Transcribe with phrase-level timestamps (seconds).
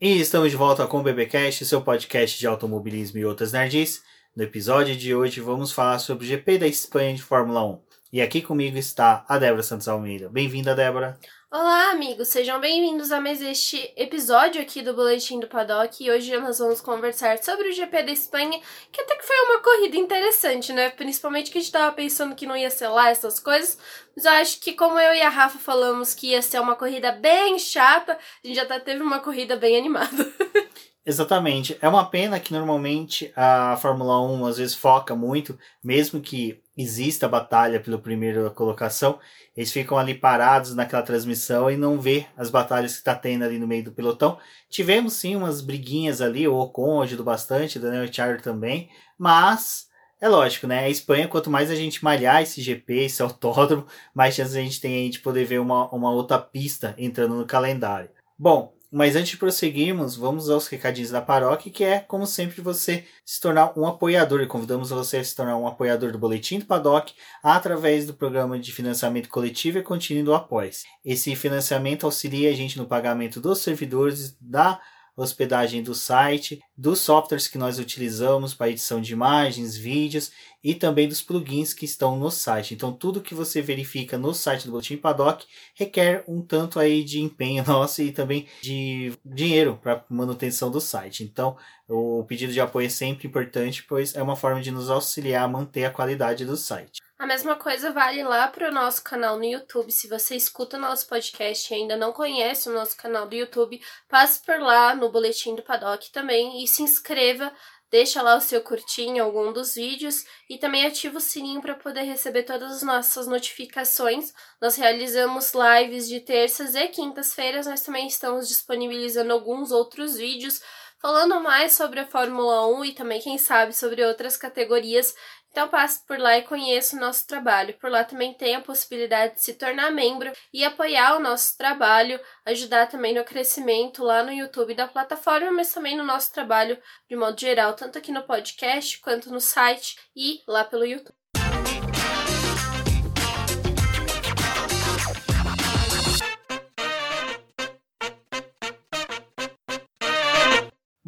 [0.00, 4.00] E estamos de volta com o BBcast, seu podcast de automobilismo e outras nerds.
[4.34, 7.80] No episódio de hoje vamos falar sobre o GP da Espanha de Fórmula 1.
[8.12, 10.28] E aqui comigo está a Débora Santos Almeida.
[10.28, 11.18] Bem-vinda, Débora.
[11.50, 16.04] Olá, amigos, sejam bem-vindos a mais este episódio aqui do Boletim do Paddock.
[16.04, 18.60] E hoje nós vamos conversar sobre o GP da Espanha,
[18.92, 20.90] que até que foi uma corrida interessante, né?
[20.90, 23.78] Principalmente que a gente tava pensando que não ia ser lá essas coisas,
[24.14, 27.12] mas eu acho que, como eu e a Rafa falamos que ia ser uma corrida
[27.12, 30.30] bem chata, a gente já até teve uma corrida bem animada.
[31.08, 31.78] Exatamente.
[31.80, 37.26] É uma pena que normalmente a Fórmula 1 às vezes foca muito, mesmo que exista
[37.26, 39.18] a batalha pela primeira colocação,
[39.56, 43.58] eles ficam ali parados naquela transmissão e não vê as batalhas que está tendo ali
[43.58, 44.38] no meio do pelotão.
[44.70, 49.88] Tivemos sim umas briguinhas ali, o Ocon ajudou bastante, Daniel Ricciardo também, mas
[50.20, 50.84] é lógico, né?
[50.84, 53.84] A Espanha, quanto mais a gente malhar esse GP, esse autódromo,
[54.14, 57.44] mais chance a gente tem aí de poder ver uma, uma outra pista entrando no
[57.44, 58.10] calendário.
[58.38, 63.04] Bom, mas antes de prosseguirmos, vamos aos recadinhos da paróquia, que é, como sempre, você
[63.24, 64.40] se tornar um apoiador.
[64.40, 68.58] E convidamos você a se tornar um apoiador do Boletim do Paddock através do programa
[68.58, 70.84] de financiamento coletivo e contínuo do Após.
[71.04, 74.80] Esse financiamento auxilia a gente no pagamento dos servidores, da
[75.22, 80.30] hospedagem do site, dos softwares que nós utilizamos para edição de imagens, vídeos
[80.62, 82.74] e também dos plugins que estão no site.
[82.74, 85.44] Então, tudo que você verifica no site do Boletim Paddock
[85.74, 91.24] requer um tanto aí de empenho nosso e também de dinheiro para manutenção do site.
[91.24, 91.56] Então,
[91.88, 95.48] o pedido de apoio é sempre importante, pois é uma forma de nos auxiliar a
[95.48, 97.07] manter a qualidade do site.
[97.18, 99.90] A mesma coisa vale lá para o nosso canal no YouTube.
[99.90, 103.82] Se você escuta o nosso podcast e ainda não conhece o nosso canal do YouTube,
[104.08, 107.52] passe por lá no Boletim do Paddock também e se inscreva.
[107.90, 111.74] Deixa lá o seu curtir em algum dos vídeos e também ativa o sininho para
[111.74, 114.32] poder receber todas as nossas notificações.
[114.60, 120.62] Nós realizamos lives de terças e quintas-feiras, nós também estamos disponibilizando alguns outros vídeos
[121.00, 125.14] falando mais sobre a Fórmula 1 e também, quem sabe, sobre outras categorias
[125.58, 127.74] então passe por lá e conheça o nosso trabalho.
[127.80, 132.20] Por lá também tem a possibilidade de se tornar membro e apoiar o nosso trabalho,
[132.46, 136.80] ajudar também no crescimento lá no YouTube da plataforma, mas também no nosso trabalho
[137.10, 141.17] de modo geral, tanto aqui no podcast quanto no site e lá pelo YouTube.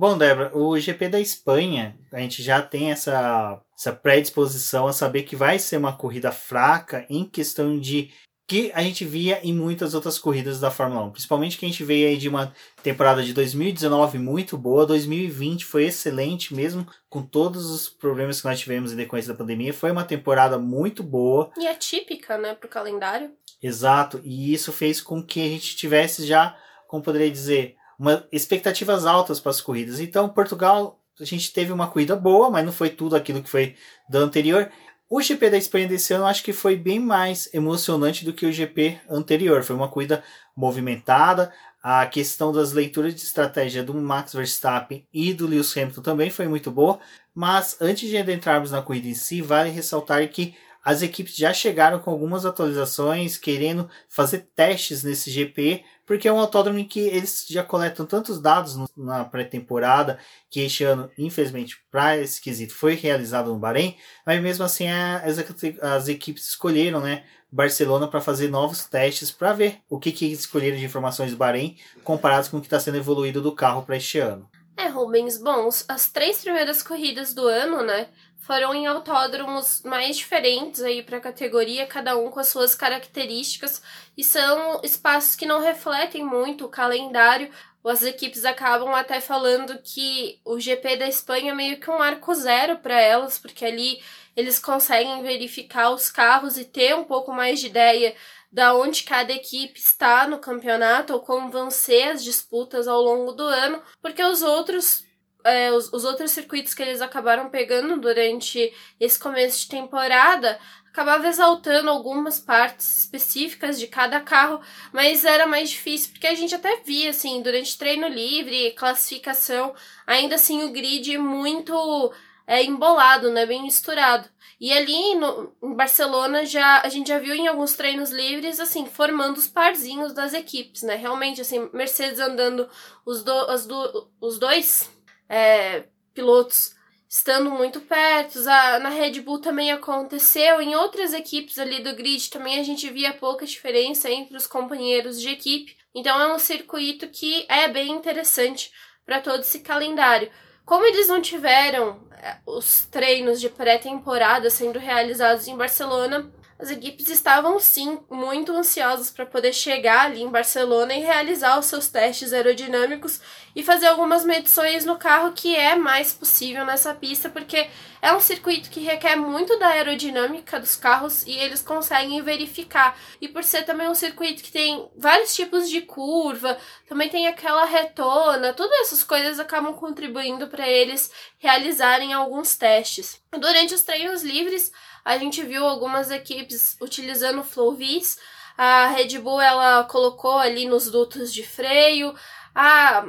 [0.01, 5.25] Bom, Débora, o GP da Espanha, a gente já tem essa, essa predisposição a saber
[5.25, 8.11] que vai ser uma corrida fraca em questão de
[8.49, 11.11] que a gente via em muitas outras corridas da Fórmula 1.
[11.11, 12.51] Principalmente que a gente veio aí de uma
[12.83, 18.59] temporada de 2019 muito boa, 2020 foi excelente, mesmo com todos os problemas que nós
[18.59, 19.75] tivemos em decorrência da pandemia.
[19.75, 21.53] Foi uma temporada muito boa.
[21.59, 23.33] E atípica, né, para o calendário.
[23.63, 26.57] Exato, e isso fez com que a gente tivesse já,
[26.89, 30.01] como poderia dizer, uma, expectativas altas para as corridas.
[30.01, 33.77] Então, Portugal, a gente teve uma corrida boa, mas não foi tudo aquilo que foi
[34.09, 34.71] do anterior.
[35.07, 38.53] O GP da Espanha desse ano acho que foi bem mais emocionante do que o
[38.53, 39.63] GP anterior.
[39.63, 40.25] Foi uma corrida
[40.57, 41.53] movimentada.
[41.83, 46.49] A questão das leituras de estratégia do Max Verstappen e do Lewis Hamilton também foi
[46.49, 46.99] muito boa.
[47.35, 50.55] Mas antes de adentrarmos na corrida em si, vale ressaltar que
[50.85, 56.41] as equipes já chegaram com algumas atualizações, querendo fazer testes nesse GP, porque é um
[56.41, 60.19] autódromo em que eles já coletam tantos dados no, na pré-temporada,
[60.51, 63.97] que este ano, infelizmente, para esse quesito foi realizado no Bahrein,
[64.27, 65.39] mas mesmo assim as,
[65.81, 70.77] as equipes escolheram, né, Barcelona para fazer novos testes para ver o que, que escolheram
[70.77, 74.19] de informações do Bahrein comparados com o que está sendo evoluído do carro para este
[74.19, 74.50] ano.
[74.81, 80.83] É, Rubens, bons, as três primeiras corridas do ano, né, foram em autódromos mais diferentes
[80.83, 83.83] aí para a categoria, cada um com as suas características,
[84.17, 87.51] e são espaços que não refletem muito o calendário.
[87.85, 92.35] As equipes acabam até falando que o GP da Espanha é meio que um marco
[92.35, 94.03] zero para elas, porque ali
[94.35, 98.15] eles conseguem verificar os carros e ter um pouco mais de ideia
[98.51, 103.33] da onde cada equipe está no campeonato ou como vão ser as disputas ao longo
[103.33, 105.05] do ano, porque os outros
[105.45, 110.59] é, os, os outros circuitos que eles acabaram pegando durante esse começo de temporada
[110.91, 114.61] acabava exaltando algumas partes específicas de cada carro,
[114.93, 119.73] mas era mais difícil porque a gente até via assim durante treino livre, classificação,
[120.07, 122.13] ainda assim o grid muito
[122.47, 124.29] é, embolado, né, bem misturado.
[124.61, 128.85] E ali no, em Barcelona já a gente já viu em alguns treinos livres assim
[128.85, 130.97] formando os parzinhos das equipes, né?
[130.97, 132.69] Realmente assim Mercedes andando
[133.07, 134.91] os, do, do, os dois
[135.31, 136.75] é, pilotos
[137.09, 138.39] estando muito perto.
[138.49, 140.61] A, na Red Bull também aconteceu.
[140.61, 145.19] Em outras equipes ali do grid também a gente via pouca diferença entre os companheiros
[145.21, 145.75] de equipe.
[145.95, 148.71] Então é um circuito que é bem interessante
[149.07, 150.31] para todo esse calendário.
[150.71, 156.31] Como eles não tiveram é, os treinos de pré-temporada sendo realizados em Barcelona,
[156.61, 161.67] as equipes estavam sim muito ansiosas para poder chegar ali em Barcelona e realizar os
[161.67, 163.21] seus testes aerodinâmicos
[163.57, 167.69] e fazer algumas medições no carro que é mais possível nessa pista, porque
[168.03, 172.97] é um circuito que requer muito da aerodinâmica dos carros e eles conseguem verificar.
[173.21, 176.57] E por ser também um circuito que tem vários tipos de curva,
[176.89, 183.21] também tem aquela retona, todas essas coisas acabam contribuindo para eles realizarem alguns testes.
[183.33, 184.73] Durante os treinos livres,
[185.05, 188.19] a gente viu algumas equipes utilizando Flowvis.
[188.57, 192.15] A Red Bull ela colocou ali nos dutos de freio.
[192.55, 193.07] A,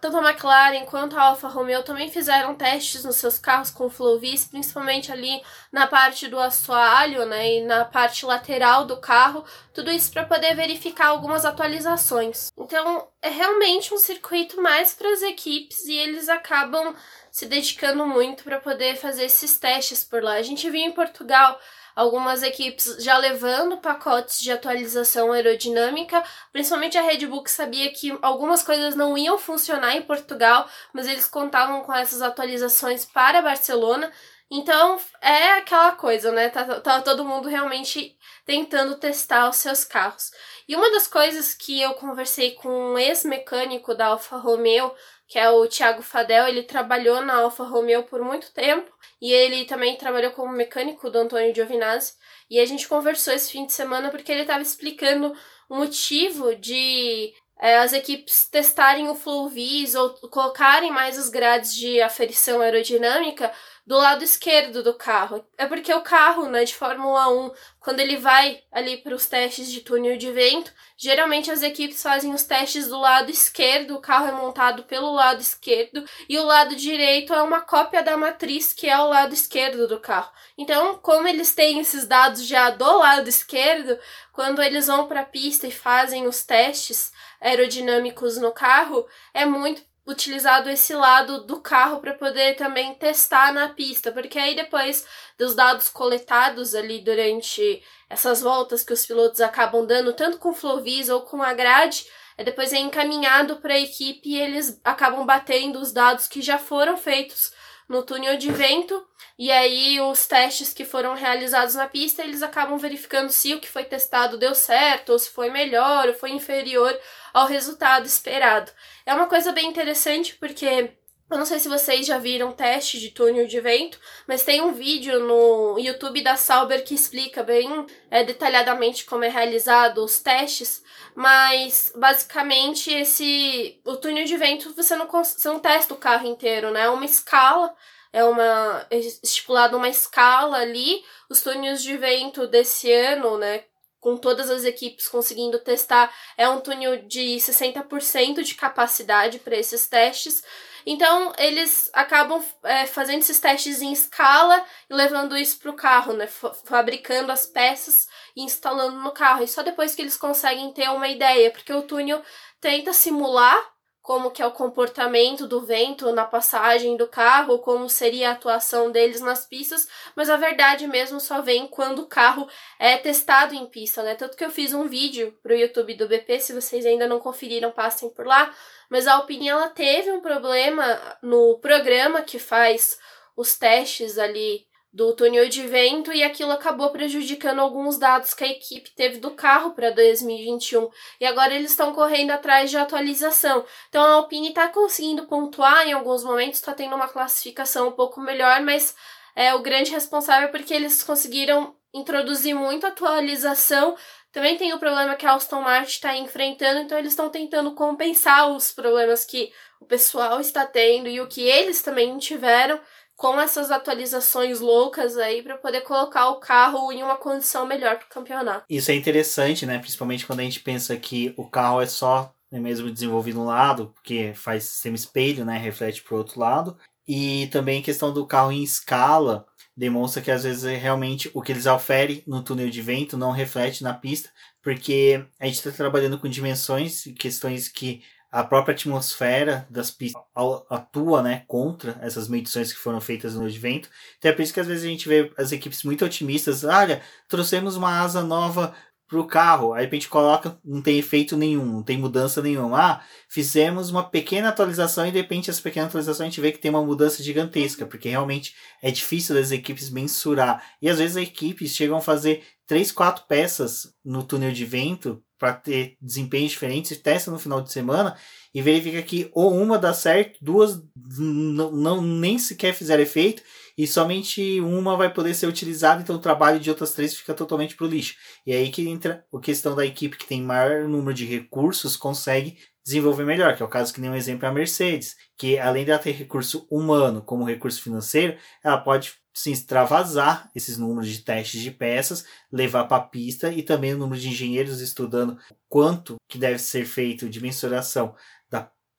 [0.00, 4.46] tanto a McLaren quanto a Alfa Romeo também fizeram testes nos seus carros com Flowvis,
[4.46, 9.44] principalmente ali na parte do assoalho né, e na parte lateral do carro,
[9.74, 12.50] tudo isso para poder verificar algumas atualizações.
[12.56, 16.94] Então é realmente um circuito mais para as equipes e eles acabam
[17.38, 20.32] se dedicando muito para poder fazer esses testes por lá.
[20.32, 21.56] A gente viu em Portugal
[21.94, 26.20] algumas equipes já levando pacotes de atualização aerodinâmica,
[26.52, 31.06] principalmente a Red Bull que sabia que algumas coisas não iam funcionar em Portugal, mas
[31.06, 34.12] eles contavam com essas atualizações para Barcelona.
[34.50, 36.48] Então é aquela coisa, né?
[36.48, 40.32] Tá, tá todo mundo realmente tentando testar os seus carros.
[40.66, 44.92] E uma das coisas que eu conversei com um ex-mecânico da Alfa Romeo
[45.28, 48.90] que é o Thiago Fadel, ele trabalhou na Alfa Romeo por muito tempo
[49.20, 52.14] e ele também trabalhou como mecânico do Antônio Giovinazzi.
[52.50, 55.36] E a gente conversou esse fim de semana porque ele estava explicando
[55.68, 62.00] o motivo de é, as equipes testarem o Flowvis ou colocarem mais os grades de
[62.00, 63.52] aferição aerodinâmica
[63.88, 65.42] do lado esquerdo do carro.
[65.56, 67.50] É porque o carro, né, de Fórmula 1,
[67.80, 72.34] quando ele vai ali para os testes de túnel de vento, geralmente as equipes fazem
[72.34, 76.76] os testes do lado esquerdo, o carro é montado pelo lado esquerdo e o lado
[76.76, 80.30] direito é uma cópia da matriz que é o lado esquerdo do carro.
[80.58, 83.98] Então, como eles têm esses dados já do lado esquerdo,
[84.34, 87.10] quando eles vão para a pista e fazem os testes
[87.40, 93.68] aerodinâmicos no carro, é muito utilizado esse lado do carro para poder também testar na
[93.68, 95.06] pista, porque aí depois
[95.38, 100.54] dos dados coletados ali durante essas voltas que os pilotos acabam dando, tanto com o
[100.54, 102.06] Flowvis ou com a grade,
[102.38, 106.58] é depois é encaminhado para a equipe e eles acabam batendo os dados que já
[106.58, 107.52] foram feitos
[107.88, 109.06] no túnel de vento
[109.38, 113.68] e aí os testes que foram realizados na pista, eles acabam verificando se o que
[113.68, 116.98] foi testado deu certo, ou se foi melhor, ou foi inferior
[117.32, 118.72] ao resultado esperado.
[119.06, 120.92] É uma coisa bem interessante porque
[121.30, 124.72] eu não sei se vocês já viram teste de túnel de vento, mas tem um
[124.72, 130.82] vídeo no YouTube da Sauber que explica bem é, detalhadamente como é realizado os testes.
[131.14, 136.70] Mas basicamente esse o túnel de vento você não, você não testa o carro inteiro,
[136.70, 136.84] né?
[136.84, 137.74] É uma escala,
[138.12, 141.02] é uma é estipulada uma escala ali.
[141.28, 143.64] Os túneis de vento desse ano, né?
[144.00, 149.88] com todas as equipes conseguindo testar, é um túnel de 60% de capacidade para esses
[149.88, 150.42] testes.
[150.90, 156.14] Então, eles acabam é, fazendo esses testes em escala e levando isso para o carro,
[156.14, 156.26] né?
[156.26, 159.44] Fabricando as peças e instalando no carro.
[159.44, 162.22] E só depois que eles conseguem ter uma ideia, porque o túnel
[162.58, 163.62] tenta simular
[164.08, 168.90] como que é o comportamento do vento na passagem do carro, como seria a atuação
[168.90, 169.86] deles nas pistas,
[170.16, 172.48] mas a verdade mesmo só vem quando o carro
[172.78, 174.14] é testado em pista, né?
[174.14, 177.70] Tanto que eu fiz um vídeo pro YouTube do BP, se vocês ainda não conferiram,
[177.70, 178.50] passem por lá,
[178.88, 182.98] mas a Alpine ela teve um problema no programa que faz
[183.36, 188.48] os testes ali do túnel de vento e aquilo acabou prejudicando alguns dados que a
[188.48, 190.88] equipe teve do carro para 2021.
[191.20, 193.64] E agora eles estão correndo atrás de atualização.
[193.88, 198.20] Então a Alpine está conseguindo pontuar em alguns momentos, está tendo uma classificação um pouco
[198.20, 198.94] melhor, mas
[199.36, 203.96] é o grande responsável porque eles conseguiram introduzir muita atualização.
[204.32, 208.50] Também tem o problema que a Aston Martin está enfrentando, então eles estão tentando compensar
[208.50, 212.80] os problemas que o pessoal está tendo e o que eles também tiveram
[213.18, 218.06] com essas atualizações loucas aí para poder colocar o carro em uma condição melhor para
[218.06, 218.64] o campeonato.
[218.70, 219.80] Isso é interessante, né?
[219.80, 223.90] Principalmente quando a gente pensa que o carro é só né, mesmo desenvolvido um lado,
[223.92, 225.58] porque faz semi-espelho, né?
[225.58, 226.78] Reflete para o outro lado.
[227.08, 229.44] E também a questão do carro em escala
[229.76, 233.32] demonstra que às vezes é realmente o que eles oferem no túnel de vento não
[233.32, 234.30] reflete na pista,
[234.62, 240.22] porque a gente está trabalhando com dimensões, questões que a própria atmosfera das pistas
[240.68, 243.88] atua né, contra essas medições que foram feitas no evento.
[244.18, 246.62] Então é por isso que às vezes a gente vê as equipes muito otimistas.
[246.62, 248.74] Olha, trouxemos uma asa nova
[249.08, 249.72] para o carro.
[249.72, 252.78] Aí a gente coloca, não tem efeito nenhum, não tem mudança nenhuma.
[252.78, 256.58] Ah, fizemos uma pequena atualização e de repente essa pequena atualização a gente vê que
[256.58, 260.62] tem uma mudança gigantesca, porque realmente é difícil das equipes mensurar.
[260.80, 265.22] E às vezes as equipes chegam a fazer três, quatro peças no túnel de vento
[265.38, 268.16] para ter desempenhos diferentes, testa no final de semana
[268.52, 273.42] e verifica que ou uma dá certo, duas não nem sequer fizeram efeito
[273.78, 277.76] e somente uma vai poder ser utilizada, então o trabalho de outras três fica totalmente
[277.76, 278.16] pro lixo.
[278.44, 282.58] E aí que entra a questão da equipe que tem maior número de recursos consegue
[282.84, 285.84] desenvolver melhor, que é o caso que nem um exemplo é a Mercedes, que além
[285.84, 291.60] de ter recurso humano como recurso financeiro, ela pode se extravasar esses números de testes
[291.60, 296.38] de peças, levar para a pista e também o número de engenheiros estudando quanto que
[296.38, 298.16] deve ser feito de mensuração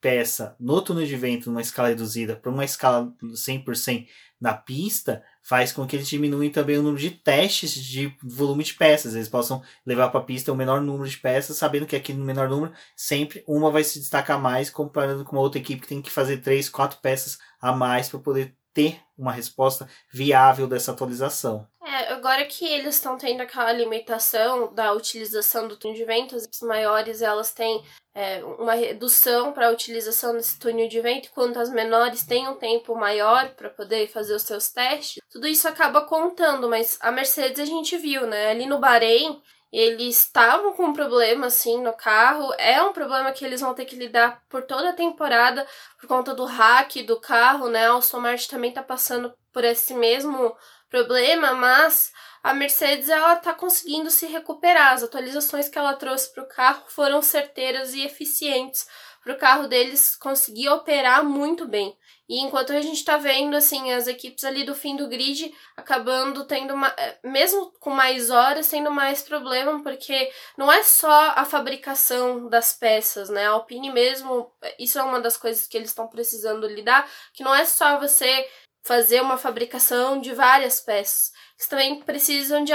[0.00, 4.06] peça no túnel de vento numa escala reduzida para uma escala 100%
[4.40, 8.72] na pista, faz com que eles diminuem também o número de testes de volume de
[8.72, 9.14] peças.
[9.14, 12.24] Eles possam levar para a pista o menor número de peças, sabendo que aqui no
[12.24, 16.00] menor número sempre uma vai se destacar mais, comparando com uma outra equipe que tem
[16.00, 21.66] que fazer três, quatro peças a mais para poder ter uma resposta viável dessa atualização.
[21.84, 26.48] É, agora que eles estão tendo aquela limitação da utilização do túnel de vento, as
[26.62, 27.82] maiores elas têm
[28.14, 32.54] é, uma redução para a utilização desse túnel de vento, enquanto as menores têm um
[32.54, 35.22] tempo maior para poder fazer os seus testes.
[35.30, 38.50] Tudo isso acaba contando, mas a Mercedes a gente viu, né?
[38.50, 39.40] Ali no Bahrein,
[39.72, 42.52] eles estavam com um problema assim no carro.
[42.58, 45.66] É um problema que eles vão ter que lidar por toda a temporada
[45.98, 47.86] por conta do hack do carro, né?
[47.86, 50.56] A Aston Martin também tá passando por esse mesmo
[50.88, 52.12] problema, mas
[52.42, 54.92] a Mercedes ela tá conseguindo se recuperar.
[54.92, 58.88] As atualizações que ela trouxe para o carro foram certeiras e eficientes
[59.22, 61.96] para o carro deles conseguir operar muito bem.
[62.28, 66.44] E enquanto a gente está vendo assim as equipes ali do fim do grid acabando
[66.44, 71.44] tendo uma, é, mesmo com mais horas, tendo mais problema, porque não é só a
[71.44, 73.46] fabricação das peças, né?
[73.46, 77.54] A Alpine mesmo, isso é uma das coisas que eles estão precisando lidar, que não
[77.54, 78.48] é só você
[78.84, 81.32] fazer uma fabricação de várias peças.
[81.58, 82.72] Eles também precisam de,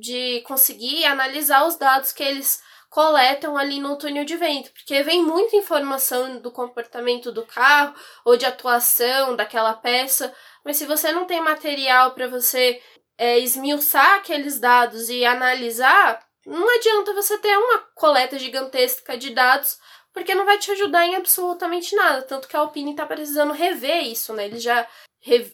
[0.00, 2.60] de conseguir analisar os dados que eles
[2.94, 7.92] coletam ali no túnel de vento, porque vem muita informação do comportamento do carro
[8.24, 10.32] ou de atuação daquela peça,
[10.64, 12.80] mas se você não tem material para você
[13.18, 19.76] é, esmiuçar aqueles dados e analisar, não adianta você ter uma coleta gigantesca de dados,
[20.12, 22.22] porque não vai te ajudar em absolutamente nada.
[22.22, 24.44] Tanto que a Alpine está precisando rever isso, né?
[24.44, 24.86] Eles já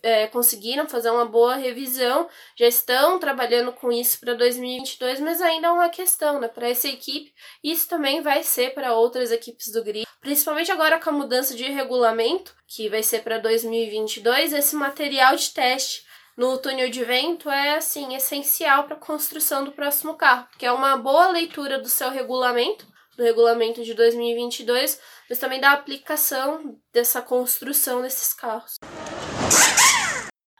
[0.03, 5.69] é, conseguiram fazer uma boa revisão, já estão trabalhando com isso para 2022, mas ainda
[5.69, 6.49] é uma questão, né?
[6.49, 11.11] Para essa equipe, isso também vai ser para outras equipes do grid, principalmente agora com
[11.11, 16.05] a mudança de regulamento, que vai ser para 2022, esse material de teste
[16.37, 20.73] no túnel de vento é assim essencial para a construção do próximo carro, que é
[20.73, 22.87] uma boa leitura do seu regulamento,
[23.17, 24.99] do regulamento de 2022,
[25.29, 28.77] mas também da aplicação dessa construção desses carros.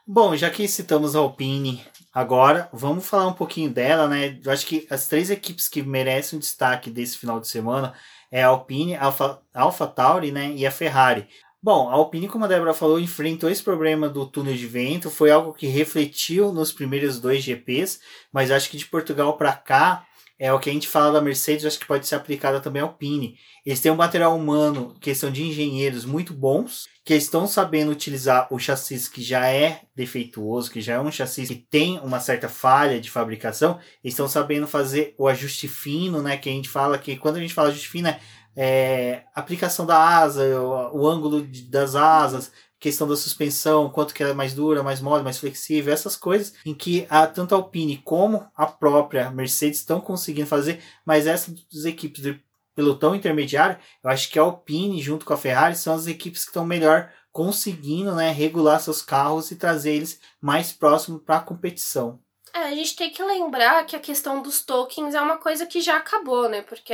[0.05, 4.39] Bom, já que citamos a Alpine agora, vamos falar um pouquinho dela, né?
[4.43, 7.93] Eu acho que as três equipes que merecem um destaque desse final de semana
[8.31, 11.27] é a Alpine, a Alpha, Alpha Tauri, né, e a Ferrari.
[11.63, 15.29] Bom, a Alpine, como a Débora falou, enfrentou esse problema do túnel de vento, foi
[15.29, 17.99] algo que refletiu nos primeiros dois GPs,
[18.33, 20.05] mas acho que de Portugal para cá
[20.41, 22.87] é o que a gente fala da Mercedes, acho que pode ser aplicada também ao
[22.87, 23.37] Alpine.
[23.63, 28.57] Eles têm um material humano, questão de engenheiros muito bons, que estão sabendo utilizar o
[28.57, 32.99] chassi que já é defeituoso, que já é um chassi que tem uma certa falha
[32.99, 36.37] de fabricação, estão sabendo fazer o ajuste fino, né?
[36.37, 38.19] Que a gente fala que quando a gente fala ajuste fino é,
[38.55, 44.23] é aplicação da asa, o, o ângulo de, das asas, questão da suspensão, quanto que
[44.23, 47.57] ela é mais dura, mais mole, mais flexível, essas coisas em que a, tanto a
[47.59, 52.43] Alpine como a própria Mercedes estão conseguindo fazer, mas essas equipes de
[52.75, 56.49] pelotão intermediário, eu acho que a Alpine junto com a Ferrari são as equipes que
[56.49, 62.19] estão melhor conseguindo né, regular seus carros e trazer eles mais próximos para a competição.
[62.51, 65.79] É, a gente tem que lembrar que a questão dos tokens é uma coisa que
[65.81, 66.63] já acabou, né?
[66.63, 66.93] Porque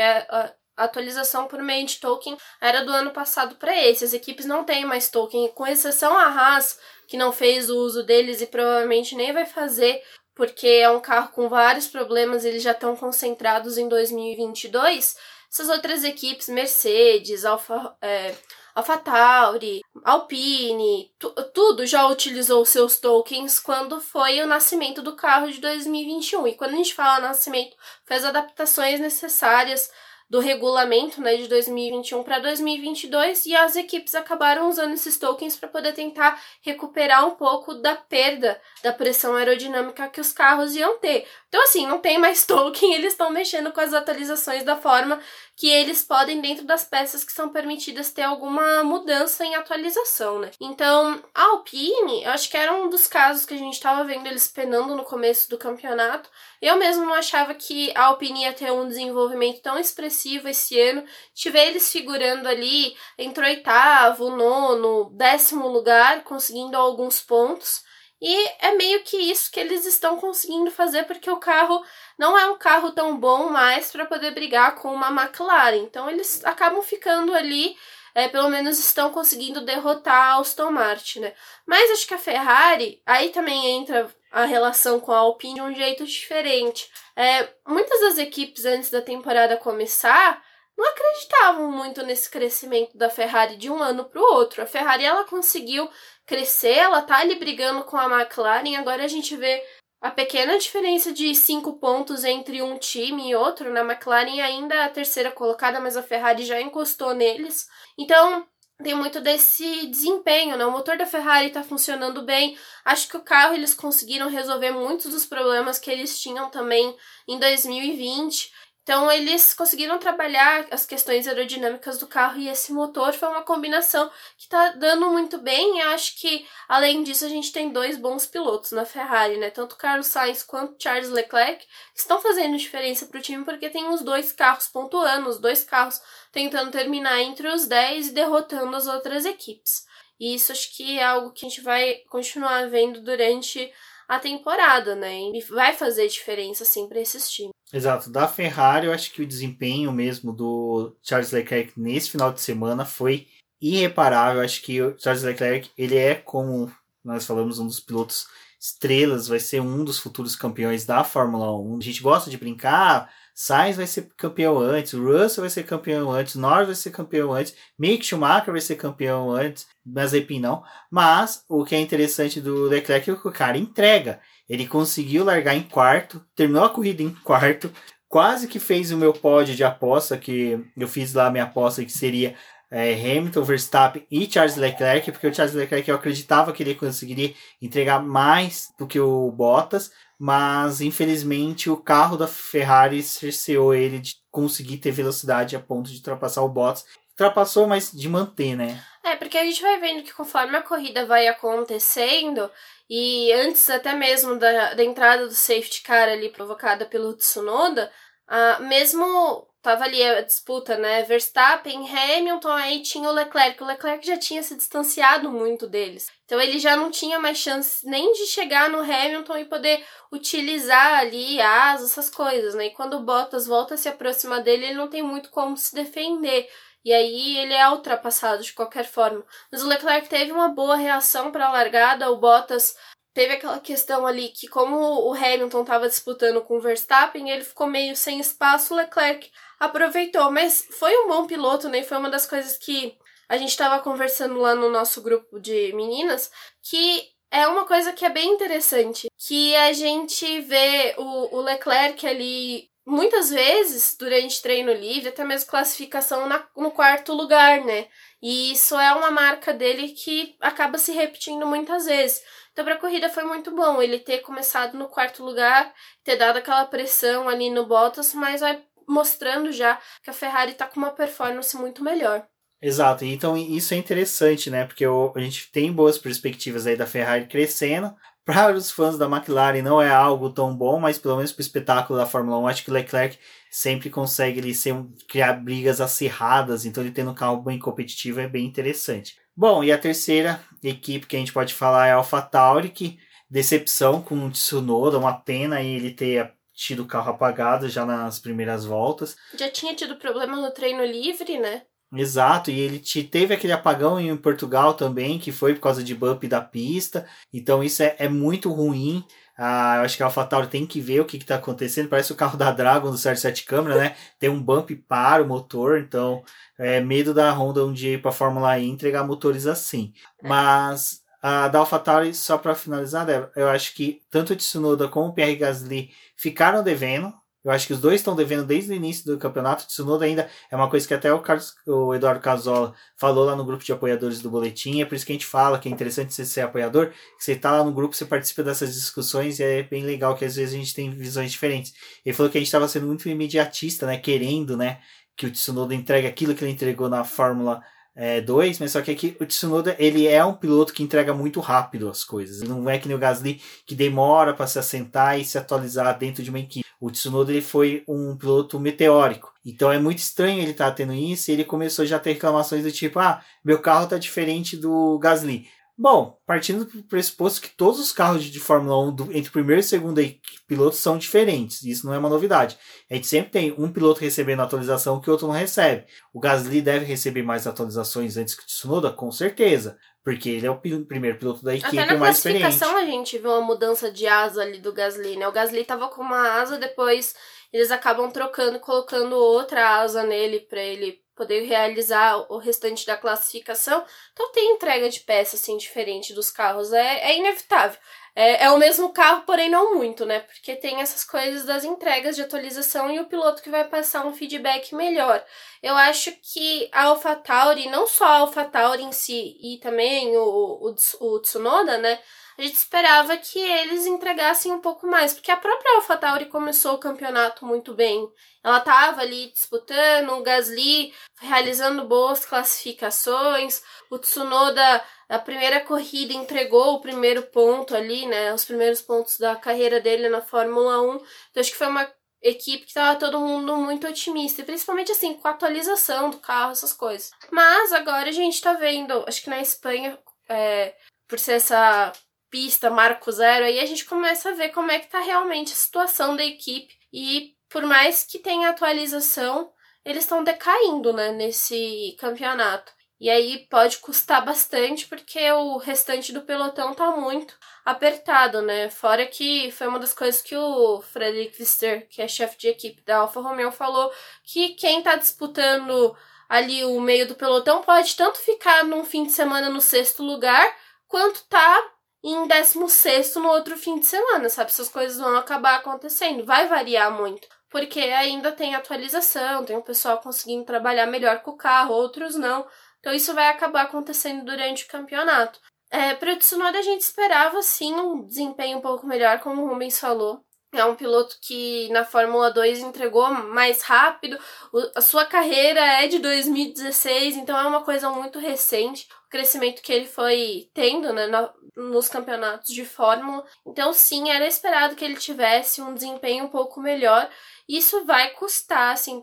[0.78, 4.06] a atualização por meio de token era do ano passado para esse.
[4.06, 8.04] As equipes não têm mais token, com exceção a Haas, que não fez o uso
[8.04, 10.02] deles e provavelmente nem vai fazer,
[10.36, 15.18] porque é um carro com vários problemas, eles já estão concentrados em 2022.
[15.52, 18.36] Essas outras equipes, Mercedes, Alfa, é,
[18.76, 21.12] AlphaTauri, Alpine,
[21.52, 26.48] tudo já utilizou seus tokens quando foi o nascimento do carro de 2021.
[26.48, 29.90] E quando a gente fala nascimento, fez adaptações necessárias
[30.30, 35.70] do regulamento né, de 2021 para 2022 e as equipes acabaram usando esses tokens para
[35.70, 41.26] poder tentar recuperar um pouco da perda da pressão aerodinâmica que os carros iam ter.
[41.48, 45.20] Então, assim, não tem mais token, eles estão mexendo com as atualizações da forma
[45.58, 50.52] que eles podem, dentro das peças que são permitidas, ter alguma mudança em atualização, né?
[50.62, 54.28] Então, a Alpine, eu acho que era um dos casos que a gente estava vendo
[54.28, 56.30] eles penando no começo do campeonato.
[56.62, 61.04] Eu mesmo não achava que a Alpine ia ter um desenvolvimento tão expressivo esse ano.
[61.34, 67.84] Tive eles figurando ali entre oitavo, nono, décimo lugar, conseguindo alguns pontos.
[68.22, 71.84] E é meio que isso que eles estão conseguindo fazer, porque o carro
[72.18, 75.84] não é um carro tão bom mais para poder brigar com uma McLaren.
[75.84, 77.78] Então eles acabam ficando ali,
[78.16, 81.34] é, pelo menos estão conseguindo derrotar a Aston Martin, né?
[81.66, 85.74] Mas acho que a Ferrari, aí também entra a relação com a Alpine de um
[85.74, 86.90] jeito diferente.
[87.16, 90.44] É, muitas das equipes antes da temporada começar
[90.78, 94.62] não acreditavam muito nesse crescimento da Ferrari de um ano para o outro.
[94.62, 95.90] A Ferrari ela conseguiu
[96.26, 98.78] crescer, ela tá ali brigando com a McLaren.
[98.78, 99.64] Agora a gente vê
[100.00, 103.74] a pequena diferença de cinco pontos entre um time e outro.
[103.74, 103.94] Na né?
[103.94, 107.68] McLaren ainda é a terceira colocada, mas a Ferrari já encostou neles.
[107.98, 108.46] Então
[108.84, 110.64] tem muito desse desempenho, né?
[110.64, 112.56] O motor da Ferrari tá funcionando bem.
[112.86, 116.96] Acho que o carro eles conseguiram resolver muitos dos problemas que eles tinham também
[117.28, 118.54] em 2020.
[118.88, 124.10] Então eles conseguiram trabalhar as questões aerodinâmicas do carro e esse motor foi uma combinação
[124.38, 125.82] que está dando muito bem.
[125.82, 129.50] Eu acho que além disso a gente tem dois bons pilotos na Ferrari, né?
[129.50, 134.02] Tanto Carlos Sainz quanto Charles Leclerc estão fazendo diferença para o time porque tem os
[134.02, 136.02] dois carros pontuando, os dois carros
[136.32, 139.86] tentando terminar entre os 10 e derrotando as outras equipes.
[140.18, 143.70] E isso acho que é algo que a gente vai continuar vendo durante
[144.08, 145.20] a temporada, né?
[145.34, 147.52] E vai fazer diferença sim para esses times.
[147.74, 148.10] Exato.
[148.10, 152.86] Da Ferrari, eu acho que o desempenho mesmo do Charles Leclerc nesse final de semana
[152.86, 153.28] foi
[153.62, 154.42] irreparável.
[154.42, 156.72] Eu acho que o Charles Leclerc, ele é como
[157.04, 158.28] nós falamos, um dos pilotos
[158.60, 161.78] estrelas, vai ser um dos futuros campeões da Fórmula 1.
[161.78, 166.34] A gente gosta de brincar, Sainz vai ser campeão antes, Russell vai ser campeão antes,
[166.34, 170.64] Norris vai ser campeão antes, Mick Schumacher vai ser campeão antes, Mazepin não.
[170.90, 174.20] Mas o que é interessante do Leclerc é que o cara entrega.
[174.50, 177.72] Ele conseguiu largar em quarto, terminou a corrida em quarto,
[178.10, 181.86] quase que fez o meu pódio de aposta, que eu fiz lá a minha aposta
[181.86, 182.34] que seria
[182.72, 187.36] é, Hamilton, Verstappen e Charles Leclerc, porque o Charles Leclerc eu acreditava que ele conseguiria
[187.62, 194.16] entregar mais do que o Bottas, mas infelizmente o carro da Ferrari cerceou ele de
[194.32, 196.86] conseguir ter velocidade a ponto de ultrapassar o Bottas.
[197.12, 198.84] Ultrapassou, mas de manter, né?
[199.04, 202.52] É, porque a gente vai vendo que conforme a corrida vai acontecendo,
[202.90, 207.92] e antes até mesmo da, da entrada do safety car ali provocada pelo Tsunoda,
[208.30, 211.04] uh, mesmo tava ali a disputa, né?
[211.04, 213.62] Verstappen, Hamilton, aí tinha o Leclerc.
[213.62, 216.08] O Leclerc já tinha se distanciado muito deles.
[216.24, 221.00] Então ele já não tinha mais chance nem de chegar no Hamilton e poder utilizar
[221.00, 222.68] ali asas, essas coisas, né?
[222.68, 225.76] E quando o Bottas volta a se aproximar dele, ele não tem muito como se
[225.76, 226.50] defender.
[226.86, 229.26] E aí ele é ultrapassado de qualquer forma.
[229.52, 232.74] Mas o Leclerc teve uma boa reação para a largada, o Bottas
[233.14, 237.68] teve aquela questão ali que como o Hamilton estava disputando com o Verstappen, ele ficou
[237.68, 241.84] meio sem espaço, o Leclerc aproveitou, mas foi um bom piloto, né?
[241.84, 242.98] Foi uma das coisas que
[243.30, 248.06] a gente estava conversando lá no nosso grupo de meninas, que é uma coisa que
[248.06, 254.72] é bem interessante, que a gente vê o, o Leclerc ali muitas vezes durante treino
[254.72, 257.88] livre, até mesmo classificação na, no quarto lugar, né?
[258.22, 262.24] E isso é uma marca dele que acaba se repetindo muitas vezes.
[262.54, 265.72] Então, para a corrida foi muito bom ele ter começado no quarto lugar,
[266.04, 270.66] ter dado aquela pressão ali no Bottas, mas vai mostrando já que a Ferrari está
[270.66, 272.26] com uma performance muito melhor.
[272.62, 274.66] Exato, então isso é interessante, né?
[274.66, 277.94] Porque a gente tem boas perspectivas aí da Ferrari crescendo,
[278.28, 281.46] para os fãs da McLaren não é algo tão bom, mas pelo menos para o
[281.46, 283.18] espetáculo da Fórmula 1, acho que o Leclerc
[283.50, 284.76] sempre consegue ele ser,
[285.08, 289.16] criar brigas acirradas, então ele tendo um carro bem competitivo é bem interessante.
[289.34, 294.02] Bom, e a terceira equipe que a gente pode falar é a AlphaTauri, que decepção
[294.02, 299.16] com o Tsunoda, uma pena ele ter tido o carro apagado já nas primeiras voltas.
[299.38, 301.62] Já tinha tido problema no treino livre, né?
[301.94, 305.96] Exato, e ele te, teve aquele apagão em Portugal também, que foi por causa de
[305.96, 307.08] bump da pista.
[307.32, 309.06] Então isso é, é muito ruim.
[309.38, 311.88] Ah, eu acho que a AlphaTauri tem que ver o que está acontecendo.
[311.88, 313.96] Parece o carro da Dragon do Sérgio 7 câmera, né?
[314.20, 316.24] Tem um bump para o motor, então
[316.58, 319.94] é medo da Honda um dia ir para a Fórmula E entregar motores assim.
[320.22, 325.10] Mas a da AlphaTauri, só para finalizar, Débora, eu acho que tanto o Tsunoda como
[325.10, 327.14] o Pierre Gasly ficaram devendo.
[327.44, 329.64] Eu acho que os dois estão devendo desde o início do campeonato.
[329.64, 333.38] O Tsunoda ainda é uma coisa que até o, Carlos, o Eduardo Casola falou lá
[333.38, 334.82] no grupo de apoiadores do Boletim.
[334.82, 336.90] É por isso que a gente fala que é interessante você ser apoiador.
[336.90, 340.26] Que você tá lá no grupo, você participa dessas discussões e é bem legal que
[340.26, 341.74] às vezes a gente tem visões diferentes.
[342.06, 343.98] Ele falou que a gente estava sendo muito imediatista, né?
[343.98, 344.82] Querendo, né?
[345.16, 347.64] Que o Tsunoda entregue aquilo que ele entregou na Fórmula
[348.00, 351.40] é, 2, mas só que aqui o Tsunoda ele é um piloto que entrega muito
[351.40, 352.48] rápido as coisas.
[352.48, 356.22] Não é que nem o Gasly que demora para se assentar e se atualizar dentro
[356.22, 356.64] de uma equipe.
[356.80, 359.34] O Tsunoda ele foi um piloto meteórico.
[359.44, 362.14] Então é muito estranho ele estar tá tendo isso e ele começou já a ter
[362.14, 365.48] reclamações do tipo: ah, meu carro está diferente do Gasly.
[365.80, 369.64] Bom, partindo do pressuposto que todos os carros de, Fórmula 1 do, entre primeiro e
[369.64, 370.02] segundo
[370.48, 372.58] piloto são diferentes, isso não é uma novidade.
[372.90, 375.86] A gente sempre tem um piloto recebendo atualização que o outro não recebe.
[376.12, 380.50] O Gasly deve receber mais atualizações antes que o Tsunoda, com certeza, porque ele é
[380.50, 382.42] o primeiro piloto da equipe Até na mais experiente.
[382.42, 385.28] classificação a gente viu uma mudança de asa ali do Gasly, né?
[385.28, 387.14] O Gasly tava com uma asa, depois
[387.54, 393.84] eles acabam trocando, colocando outra asa nele para ele poder realizar o restante da classificação.
[394.14, 397.80] Então tem entrega de peças assim diferente dos carros, é, é inevitável.
[398.16, 400.22] É, é o mesmo carro, porém não muito, né?
[400.22, 404.14] Porque tem essas coisas das entregas de atualização e o piloto que vai passar um
[404.14, 405.24] feedback melhor.
[405.62, 410.76] Eu acho que a AlphaTauri, não só a AlphaTauri em si, e também o, o,
[411.00, 412.00] o Tsunoda, né?
[412.38, 416.80] A gente esperava que eles entregassem um pouco mais, porque a própria AlphaTauri começou o
[416.80, 418.08] campeonato muito bem.
[418.44, 426.76] Ela estava ali disputando, o Gasly realizando boas classificações, o Tsunoda, a primeira corrida, entregou
[426.76, 428.32] o primeiro ponto ali, né?
[428.34, 430.96] Os primeiros pontos da carreira dele na Fórmula 1.
[430.96, 435.28] Então acho que foi uma equipe que estava todo mundo muito otimista, principalmente assim, com
[435.28, 437.12] a atualização do carro, essas coisas.
[437.32, 439.98] Mas agora a gente está vendo, acho que na Espanha,
[440.30, 440.76] é,
[441.08, 441.94] por ser essa
[442.30, 445.56] pista, marco zero, aí a gente começa a ver como é que tá realmente a
[445.56, 446.74] situação da equipe.
[446.92, 449.52] E por mais que tenha atualização,
[449.86, 452.72] eles estão decaindo, né, nesse campeonato.
[453.00, 458.70] E aí pode custar bastante porque o restante do pelotão tá muito apertado, né?
[458.72, 462.82] Fora que foi uma das coisas que o Frederic Wister, que é chefe de equipe
[462.82, 463.92] da Alfa Romeo, falou
[464.24, 465.96] que quem tá disputando
[466.28, 470.56] ali o meio do pelotão pode tanto ficar num fim de semana no sexto lugar,
[470.88, 471.72] quanto tá
[472.10, 474.50] em 16 no outro fim de semana, sabe?
[474.50, 476.24] Essas coisas vão acabar acontecendo.
[476.26, 477.28] Vai variar muito.
[477.50, 482.48] Porque ainda tem atualização, tem o pessoal conseguindo trabalhar melhor com o carro, outros não.
[482.80, 485.40] Então isso vai acabar acontecendo durante o campeonato.
[485.70, 489.50] É, para o Tsunoda a gente esperava sim um desempenho um pouco melhor, como o
[489.50, 490.24] Rubens falou.
[490.60, 494.18] É um piloto que na Fórmula 2 entregou mais rápido.
[494.52, 498.88] O, a sua carreira é de 2016, então é uma coisa muito recente.
[499.06, 501.08] O crescimento que ele foi tendo né,
[501.56, 503.26] nos campeonatos de Fórmula.
[503.46, 507.10] Então, sim, era esperado que ele tivesse um desempenho um pouco melhor.
[507.48, 509.02] Isso vai custar, assim,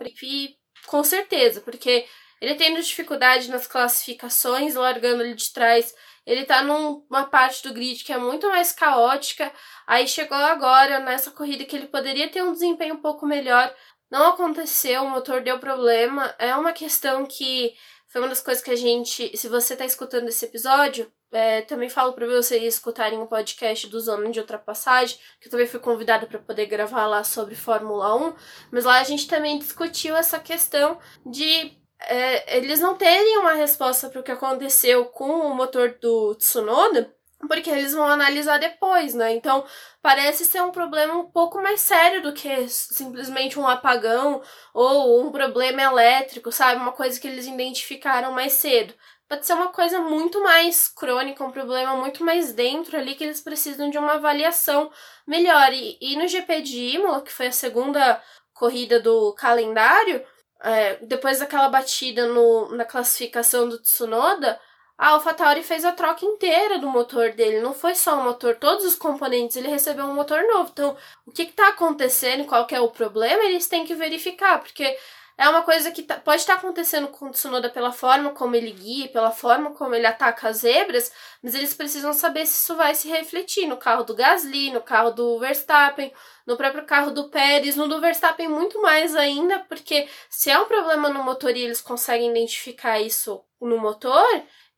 [0.86, 2.06] com certeza, porque
[2.40, 5.94] ele tendo dificuldade nas classificações, largando ele de trás
[6.26, 9.52] ele tá numa parte do grid que é muito mais caótica.
[9.86, 13.74] Aí chegou agora nessa corrida que ele poderia ter um desempenho um pouco melhor.
[14.10, 16.34] Não aconteceu, o motor deu problema.
[16.38, 17.74] É uma questão que
[18.08, 19.36] foi uma das coisas que a gente.
[19.36, 23.88] Se você tá escutando esse episódio, é, também falo para vocês escutarem o um podcast
[23.88, 28.14] do Zona de Ultrapassagem, que eu também fui convidada para poder gravar lá sobre Fórmula
[28.14, 28.34] 1,
[28.70, 31.76] mas lá a gente também discutiu essa questão de
[32.08, 37.12] é, eles não terem uma resposta para o que aconteceu com o motor do Tsunoda,
[37.46, 39.32] porque eles vão analisar depois, né?
[39.34, 39.64] Então,
[40.02, 45.30] parece ser um problema um pouco mais sério do que simplesmente um apagão ou um
[45.30, 46.80] problema elétrico, sabe?
[46.80, 48.94] Uma coisa que eles identificaram mais cedo.
[49.28, 53.40] Pode ser uma coisa muito mais crônica, um problema muito mais dentro ali que eles
[53.40, 54.90] precisam de uma avaliação
[55.26, 55.72] melhor.
[55.72, 60.24] E, e no GP de Imola, que foi a segunda corrida do calendário,
[60.64, 64.58] é, depois daquela batida no, na classificação do Tsunoda,
[64.96, 67.60] a AlphaTauri fez a troca inteira do motor dele.
[67.60, 70.70] Não foi só o motor, todos os componentes, ele recebeu um motor novo.
[70.72, 70.96] Então,
[71.26, 74.96] o que está acontecendo, qual é o problema, eles têm que verificar, porque
[75.36, 78.54] é uma coisa que tá, pode estar tá acontecendo com o Tsunoda pela forma como
[78.54, 82.76] ele guia, pela forma como ele ataca as zebras, mas eles precisam saber se isso
[82.76, 86.12] vai se refletir no carro do Gasly, no carro do Verstappen,
[86.46, 90.66] no próprio carro do Pérez, no do Verstappen muito mais ainda, porque se é um
[90.66, 94.24] problema no motor e eles conseguem identificar isso no motor,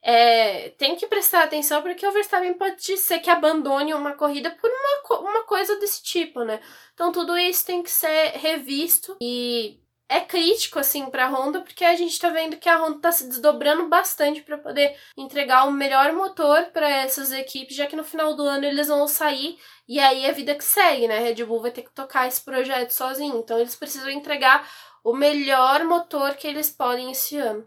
[0.03, 4.71] é, tem que prestar atenção porque o Verstappen pode ser que abandone uma corrida por
[4.71, 6.61] uma, uma coisa desse tipo, né?
[6.95, 11.85] Então tudo isso tem que ser revisto e é crítico assim para a Honda, porque
[11.85, 15.73] a gente está vendo que a Honda está se desdobrando bastante para poder entregar o
[15.73, 19.99] melhor motor para essas equipes, já que no final do ano eles vão sair e
[19.99, 21.19] aí é vida que segue, né?
[21.19, 24.69] Red Bull vai ter que tocar esse projeto sozinho, então eles precisam entregar
[25.03, 27.65] o melhor motor que eles podem esse ano.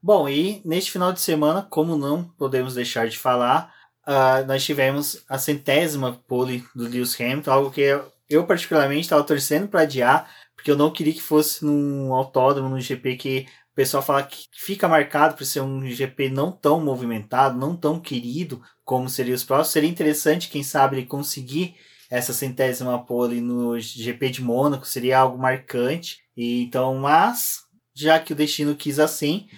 [0.00, 3.72] Bom, e neste final de semana, como não podemos deixar de falar,
[4.06, 8.00] uh, nós tivemos a centésima pole do Lewis Hamilton, algo que
[8.32, 12.80] eu particularmente estava torcendo para adiar, porque eu não queria que fosse num autódromo, num
[12.80, 17.58] GP que o pessoal fala que fica marcado por ser um GP não tão movimentado,
[17.58, 19.72] não tão querido como seria os próximos.
[19.72, 21.74] Seria interessante, quem sabe, ele conseguir
[22.10, 26.18] essa centésima pole no GP de Mônaco, seria algo marcante.
[26.36, 27.60] E então, mas
[27.94, 29.48] já que o destino quis assim,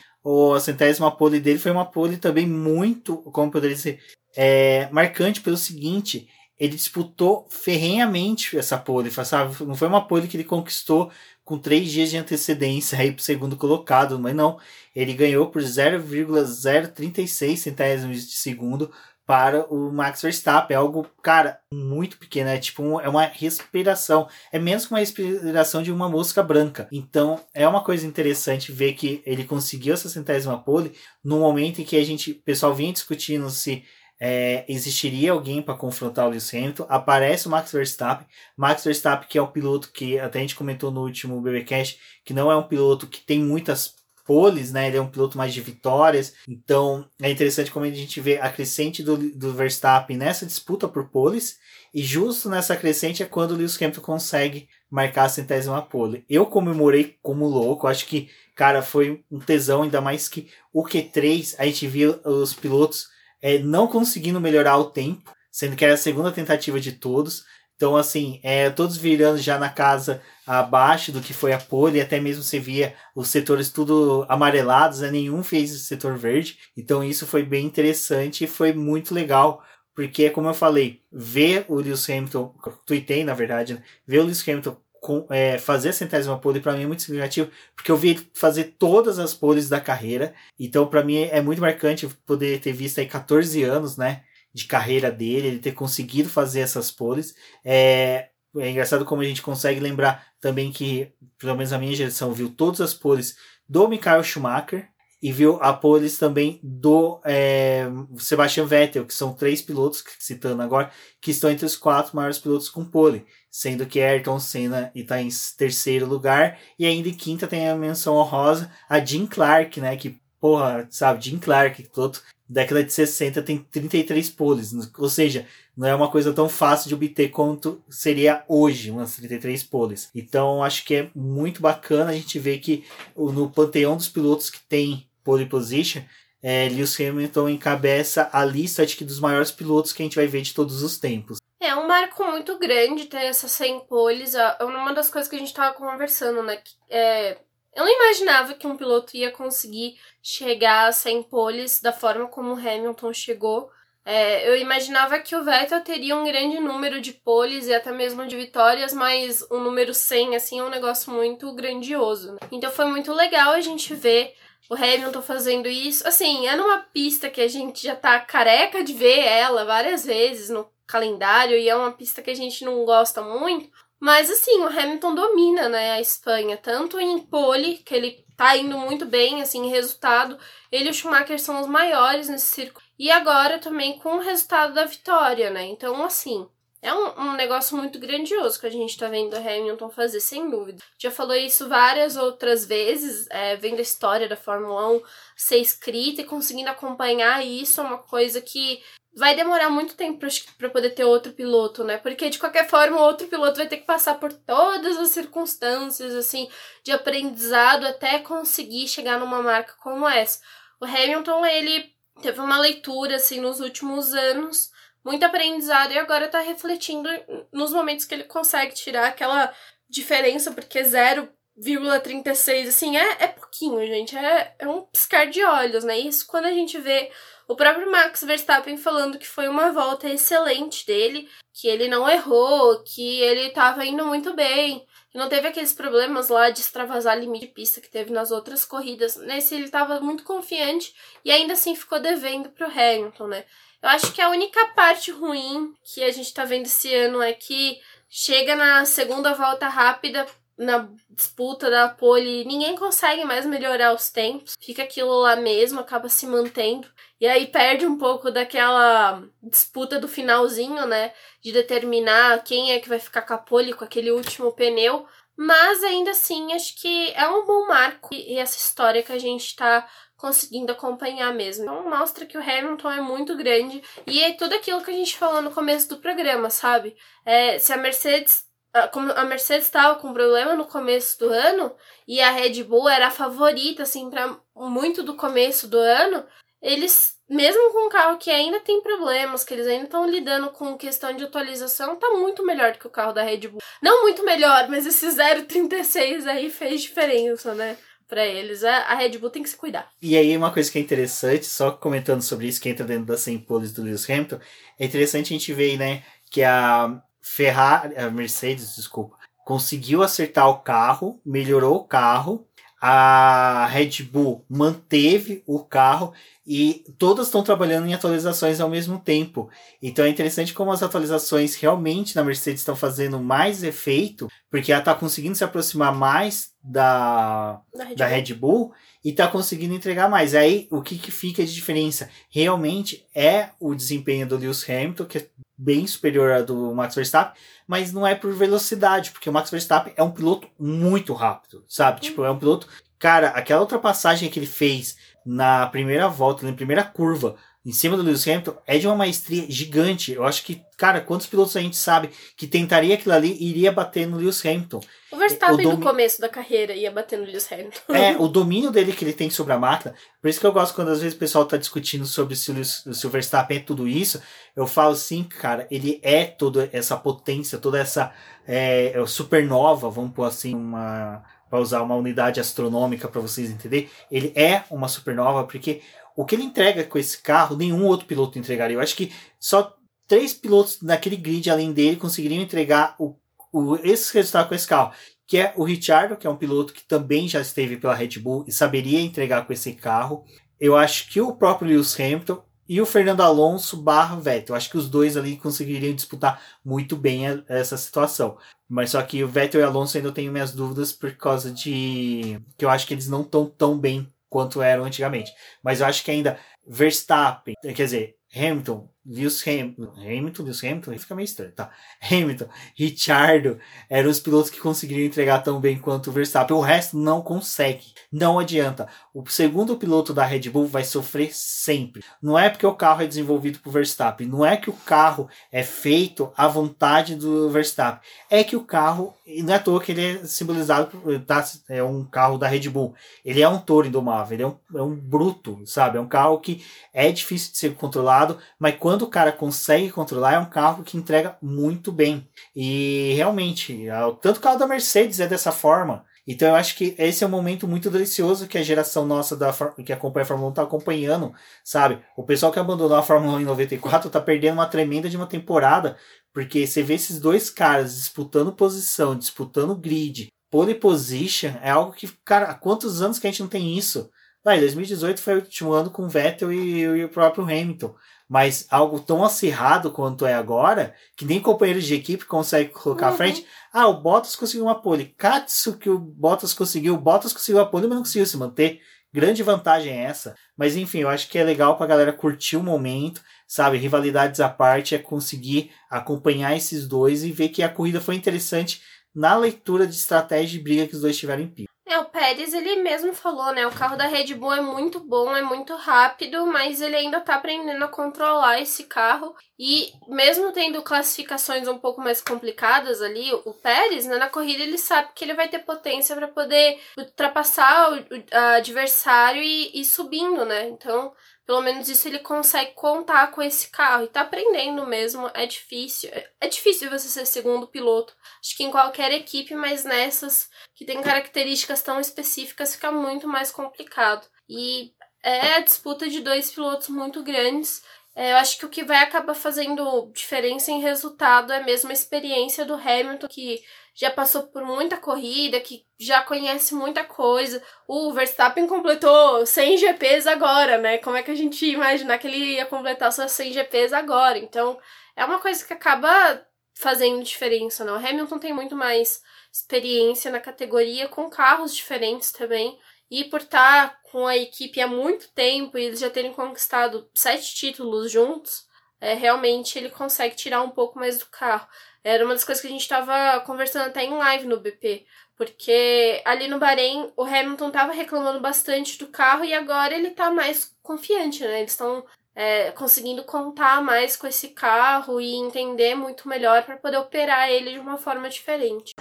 [0.54, 4.00] a centésima pole dele foi uma pole também muito, como poderia dizer,
[4.36, 9.64] é, marcante pelo seguinte, ele disputou ferrenhamente essa pole, sabe?
[9.64, 11.10] Não foi uma pole que ele conquistou
[11.44, 14.58] com três dias de antecedência aí para o segundo colocado, mas não,
[14.94, 18.90] ele ganhou por 0,036 centésimos de segundo
[19.26, 20.74] para o Max Verstappen.
[20.74, 22.50] É algo, cara, muito pequeno.
[22.50, 24.28] É tipo um, é uma respiração.
[24.52, 26.88] É menos que uma respiração de uma mosca branca.
[26.92, 31.84] Então é uma coisa interessante ver que ele conseguiu essa centésima pole no momento em
[31.84, 33.82] que a gente, o pessoal vinha discutindo se
[34.20, 36.86] é, existiria alguém para confrontar o Lewis Hamilton.
[36.88, 38.26] Aparece o Max Verstappen.
[38.56, 42.34] Max Verstappen, que é um piloto que até a gente comentou no último BBcast, que
[42.34, 44.88] não é um piloto que tem muitas poles, né?
[44.88, 46.34] Ele é um piloto mais de vitórias.
[46.48, 51.08] Então é interessante como a gente vê a crescente do, do Verstappen nessa disputa por
[51.08, 51.58] poles.
[51.92, 56.24] E justo nessa crescente é quando o Lewis Hamilton consegue marcar a centésima pole.
[56.28, 57.86] Eu comemorei como louco.
[57.86, 62.52] Acho que, cara, foi um tesão, ainda mais que o Q3, a gente viu os
[62.52, 63.13] pilotos
[63.44, 67.44] é, não conseguindo melhorar o tempo, sendo que era a segunda tentativa de todos.
[67.76, 72.18] Então, assim, é, todos virando já na casa abaixo do que foi a pole, até
[72.18, 75.10] mesmo você via os setores tudo amarelados, né?
[75.10, 76.56] nenhum fez o setor verde.
[76.74, 79.62] Então, isso foi bem interessante e foi muito legal,
[79.94, 82.54] porque, como eu falei, ver o Lewis Hamilton,
[82.86, 83.82] tuitei na verdade, né?
[84.06, 84.74] ver o Lewis Hamilton
[85.04, 88.30] com, é, fazer a centésima pole para mim é muito significativo, porque eu vi ele
[88.32, 90.34] fazer todas as poles da carreira.
[90.58, 94.22] Então, para mim é muito marcante poder ter visto aí 14 anos, né?
[94.54, 97.34] de carreira dele, ele ter conseguido fazer essas poles.
[97.64, 102.32] É, é engraçado como a gente consegue lembrar também que, pelo menos a minha geração,
[102.32, 103.36] viu todas as poles
[103.68, 104.88] do Michael Schumacher
[105.24, 107.86] e viu a poles também do é,
[108.18, 112.68] Sebastian Vettel, que são três pilotos, citando agora, que estão entre os quatro maiores pilotos
[112.68, 117.66] com pole, sendo que Ayrton Senna está em terceiro lugar, e ainda em quinta tem
[117.66, 122.92] a menção honrosa a Jim Clark, né, que porra, sabe, Jim Clark, piloto década de
[122.92, 127.82] 60 tem 33 poles, ou seja, não é uma coisa tão fácil de obter quanto
[127.88, 130.10] seria hoje, umas 33 poles.
[130.14, 132.84] Então acho que é muito bacana a gente ver que
[133.16, 136.02] no panteão dos pilotos que tem pole position,
[136.42, 140.26] é, Lewis Hamilton encabeça a lista de que dos maiores pilotos que a gente vai
[140.26, 141.38] ver de todos os tempos.
[141.58, 144.34] É um marco muito grande ter essas 100 poles.
[144.34, 146.60] É uma das coisas que a gente estava conversando, né?
[146.90, 147.38] É,
[147.74, 152.52] eu não imaginava que um piloto ia conseguir chegar a 100 poles da forma como
[152.52, 153.70] o Hamilton chegou.
[154.04, 158.26] É, eu imaginava que o Vettel teria um grande número de poles e até mesmo
[158.26, 162.32] de vitórias, mas o número 100 assim é um negócio muito grandioso.
[162.32, 162.38] Né?
[162.52, 164.34] Então foi muito legal a gente ver
[164.70, 166.06] o Hamilton fazendo isso.
[166.06, 170.48] Assim, é numa pista que a gente já tá careca de ver ela várias vezes
[170.48, 174.66] no calendário e é uma pista que a gente não gosta muito, mas assim, o
[174.66, 179.70] Hamilton domina, né, a Espanha, tanto em pole, que ele tá indo muito bem, assim,
[179.70, 180.38] resultado.
[180.70, 182.86] Ele e o Schumacher são os maiores nesse circuito.
[182.98, 185.64] E agora também com o resultado da vitória, né?
[185.64, 186.46] Então, assim,
[186.84, 190.50] é um, um, negócio muito grandioso que a gente tá vendo o Hamilton fazer, sem
[190.50, 190.82] dúvida.
[190.98, 195.02] Já falou isso várias outras vezes, é, vendo a história da Fórmula 1
[195.34, 198.82] ser escrita e conseguindo acompanhar isso é uma coisa que
[199.16, 200.26] vai demorar muito tempo
[200.58, 201.96] para poder ter outro piloto, né?
[201.96, 206.50] Porque de qualquer forma, outro piloto vai ter que passar por todas as circunstâncias, assim,
[206.82, 210.40] de aprendizado até conseguir chegar numa marca como essa.
[210.78, 214.70] O Hamilton, ele teve uma leitura, assim, nos últimos anos,
[215.04, 217.08] muito aprendizado e agora tá refletindo
[217.52, 219.52] nos momentos que ele consegue tirar aquela
[219.88, 225.98] diferença, porque 0,36, assim, é, é pouquinho, gente, é, é um piscar de olhos, né?
[225.98, 227.10] Isso quando a gente vê
[227.46, 232.82] o próprio Max Verstappen falando que foi uma volta excelente dele, que ele não errou,
[232.82, 237.46] que ele estava indo muito bem, que não teve aqueles problemas lá de extravasar limite
[237.46, 239.16] de pista que teve nas outras corridas.
[239.16, 243.44] Nesse ele estava muito confiante e ainda assim ficou devendo para o Hamilton, né?
[243.84, 247.34] Eu acho que a única parte ruim que a gente está vendo esse ano é
[247.34, 254.08] que chega na segunda volta rápida, na disputa da pole, ninguém consegue mais melhorar os
[254.08, 254.54] tempos.
[254.58, 256.88] Fica aquilo lá mesmo, acaba se mantendo.
[257.20, 261.12] E aí perde um pouco daquela disputa do finalzinho, né?
[261.42, 265.06] De determinar quem é que vai ficar com a pole com aquele último pneu.
[265.36, 269.54] Mas ainda assim, acho que é um bom marco e essa história que a gente
[269.54, 271.64] tá conseguindo acompanhar mesmo.
[271.64, 275.16] Então mostra que o Hamilton é muito grande e é tudo aquilo que a gente
[275.16, 276.96] falou no começo do programa, sabe?
[277.24, 278.44] É, se a Mercedes
[278.92, 281.72] como a Mercedes estava com problema no começo do ano
[282.08, 286.26] e a Red Bull era a favorita assim para muito do começo do ano,
[286.60, 290.76] eles mesmo com um carro que ainda tem problemas, que eles ainda estão lidando com
[290.76, 293.62] questão de atualização, tá muito melhor do que o carro da Red Bull.
[293.82, 295.08] Não muito melhor, mas esse
[295.46, 297.78] 036 aí fez diferença, né?
[298.08, 298.62] Pra eles.
[298.62, 299.90] A Red Bull tem que se cuidar.
[300.00, 303.20] E aí, uma coisa que é interessante, só comentando sobre isso, que entra dentro das
[303.20, 304.38] 100 poles do Lewis Hamilton,
[304.78, 310.60] é interessante a gente ver, né, que a Ferrari, a Mercedes, desculpa, conseguiu acertar o
[310.60, 312.46] carro, melhorou o carro,
[312.86, 316.12] a Red Bull manteve o carro
[316.46, 319.48] e todas estão trabalhando em atualizações ao mesmo tempo.
[319.80, 324.82] Então é interessante como as atualizações realmente na Mercedes estão fazendo mais efeito, porque ela
[324.82, 328.14] está conseguindo se aproximar mais da, da, Red, da Bull.
[328.16, 328.72] Red Bull
[329.04, 330.34] e está conseguindo entregar mais.
[330.34, 332.08] Aí o que, que fica de diferença?
[332.30, 337.40] Realmente é o desempenho do Lewis Hamilton, que é bem superior ao do Max Verstappen,
[337.66, 342.00] mas não é por velocidade, porque o Max Verstappen é um piloto muito rápido, sabe?
[342.00, 342.66] Tipo, é um piloto.
[342.98, 348.02] Cara, aquela ultrapassagem que ele fez na primeira volta, na primeira curva, em cima do
[348.02, 350.12] Lewis Hamilton, é de uma maestria gigante.
[350.12, 353.72] Eu acho que, cara, quantos pilotos a gente sabe que tentaria aquilo ali e iria
[353.72, 354.80] bater no Lewis Hamilton?
[355.10, 355.76] O Verstappen o domi...
[355.76, 357.94] no começo da carreira ia bater no Lewis Hamilton.
[357.94, 359.94] É, o domínio dele que ele tem sobre a máquina.
[360.20, 362.54] Por isso que eu gosto quando às vezes o pessoal tá discutindo sobre se o,
[362.54, 364.20] Lewis, se o Verstappen é tudo isso.
[364.54, 368.12] Eu falo sim, cara, ele é toda essa potência, toda essa
[368.46, 371.22] é, é supernova, vamos pôr assim, uma
[371.54, 375.82] para usar uma unidade astronômica para vocês entenderem, ele é uma supernova porque
[376.16, 378.76] o que ele entrega com esse carro, nenhum outro piloto entregaria.
[378.76, 383.16] Eu acho que só três pilotos naquele grid além dele conseguiriam entregar o,
[383.52, 384.92] o, esse resultado com esse carro.
[385.26, 388.44] Que é o Richard, que é um piloto que também já esteve pela Red Bull
[388.46, 390.24] e saberia entregar com esse carro.
[390.60, 394.54] Eu acho que o próprio Lewis Hamilton e o Fernando Alonso barra Vettel.
[394.54, 398.36] Acho que os dois ali conseguiriam disputar muito bem a, essa situação.
[398.68, 402.40] Mas só que o Vettel e o Alonso ainda tenho minhas dúvidas por causa de
[402.56, 405.32] que eu acho que eles não estão tão bem quanto eram antigamente.
[405.62, 411.14] Mas eu acho que ainda Verstappen, quer dizer, Hamilton, Lewis Hamilton, Hamilton, Lewis Hamilton, fica
[411.14, 411.70] meio estranho, tá?
[412.00, 416.56] Hamilton, Richardo, eram os pilotos que conseguiriam entregar tão bem quanto o Verstappen.
[416.56, 418.88] O resto não consegue, não adianta.
[419.12, 422.02] O segundo piloto da Red Bull vai sofrer sempre.
[422.22, 425.62] Não é porque o carro é desenvolvido por Verstappen, não é que o carro é
[425.62, 430.04] feito à vontade do Verstappen, é que o carro, não é à toa que ele
[430.04, 430.90] é simbolizado,
[431.26, 432.94] tá, é um carro da Red Bull.
[433.24, 435.98] Ele é um touro indomável, ele é um, é um bruto, sabe?
[435.98, 440.34] É um carro que é difícil de ser controlado, mas quando o cara consegue controlar,
[440.34, 442.28] é um carro que entrega muito bem.
[442.54, 443.86] E realmente,
[444.20, 446.04] tanto o carro da Mercedes é dessa forma.
[446.26, 449.52] Então eu acho que esse é um momento muito delicioso que a geração nossa da,
[449.84, 452.02] que acompanha a Fórmula 1 está acompanhando, sabe?
[452.16, 455.26] O pessoal que abandonou a Fórmula 1 em 94 está perdendo uma tremenda de uma
[455.26, 455.98] temporada,
[456.32, 462.08] porque você vê esses dois caras disputando posição, disputando grid, pole position, é algo que,
[462.24, 464.08] cara, há quantos anos que a gente não tem isso?
[464.46, 467.94] Em 2018 foi o último ano com o Vettel e, e, o próprio Hamilton.
[468.28, 473.14] Mas algo tão acirrado quanto é agora, que nem companheiros de equipe conseguem colocar uhum.
[473.14, 473.46] à frente.
[473.72, 475.14] Ah, o Bottas conseguiu uma pole.
[475.16, 476.94] Katsu que o Bottas conseguiu.
[476.94, 478.80] O Bottas conseguiu a pole, mas não conseguiu se manter.
[479.12, 480.34] Grande vantagem é essa.
[480.56, 483.78] Mas enfim, eu acho que é legal pra galera curtir o momento, sabe?
[483.78, 488.82] Rivalidades à parte é conseguir acompanhar esses dois e ver que a corrida foi interessante
[489.14, 491.73] na leitura de estratégia e briga que os dois tiveram em pista.
[491.86, 493.66] É, o Pérez, ele mesmo falou, né?
[493.66, 497.34] O carro da Red Bull é muito bom, é muito rápido, mas ele ainda tá
[497.34, 499.34] aprendendo a controlar esse carro.
[499.58, 504.78] E mesmo tendo classificações um pouco mais complicadas ali, o Pérez, né, na corrida ele
[504.78, 508.24] sabe que ele vai ter potência para poder ultrapassar o, o
[508.56, 510.68] adversário e ir subindo, né?
[510.68, 511.12] Então,
[511.46, 514.04] pelo menos isso ele consegue contar com esse carro.
[514.04, 515.30] E tá aprendendo mesmo.
[515.34, 516.10] É difícil.
[516.40, 518.14] É difícil você ser segundo piloto.
[518.40, 523.50] Acho que em qualquer equipe, mas nessas que tem características tão específicas fica muito mais
[523.50, 524.26] complicado.
[524.48, 524.92] E
[525.22, 527.82] é a disputa de dois pilotos muito grandes.
[528.14, 531.94] É, eu acho que o que vai acabar fazendo diferença em resultado é mesmo a
[531.94, 533.62] experiência do Hamilton, que
[533.94, 537.62] já passou por muita corrida, que já conhece muita coisa.
[537.86, 540.98] O Verstappen completou 100 GPs agora, né?
[540.98, 544.36] Como é que a gente ia imaginar que ele ia completar só 100 GPs agora?
[544.36, 544.78] Então,
[545.14, 547.94] é uma coisa que acaba fazendo diferença, não.
[547.94, 549.22] O Hamilton tem muito mais
[549.52, 552.76] experiência na categoria, com carros diferentes também.
[553.08, 557.54] E por estar com a equipe há muito tempo e eles já terem conquistado sete
[557.54, 558.66] títulos juntos,
[559.00, 561.68] é, realmente ele consegue tirar um pouco mais do carro.
[562.04, 565.06] Era uma das coisas que a gente estava conversando até em live no BP.
[565.36, 570.30] Porque ali no Bahrein o Hamilton estava reclamando bastante do carro e agora ele está
[570.30, 571.60] mais confiante, né?
[571.60, 572.04] Eles estão
[572.36, 577.72] é, conseguindo contar mais com esse carro e entender muito melhor para poder operar ele
[577.72, 578.92] de uma forma diferente.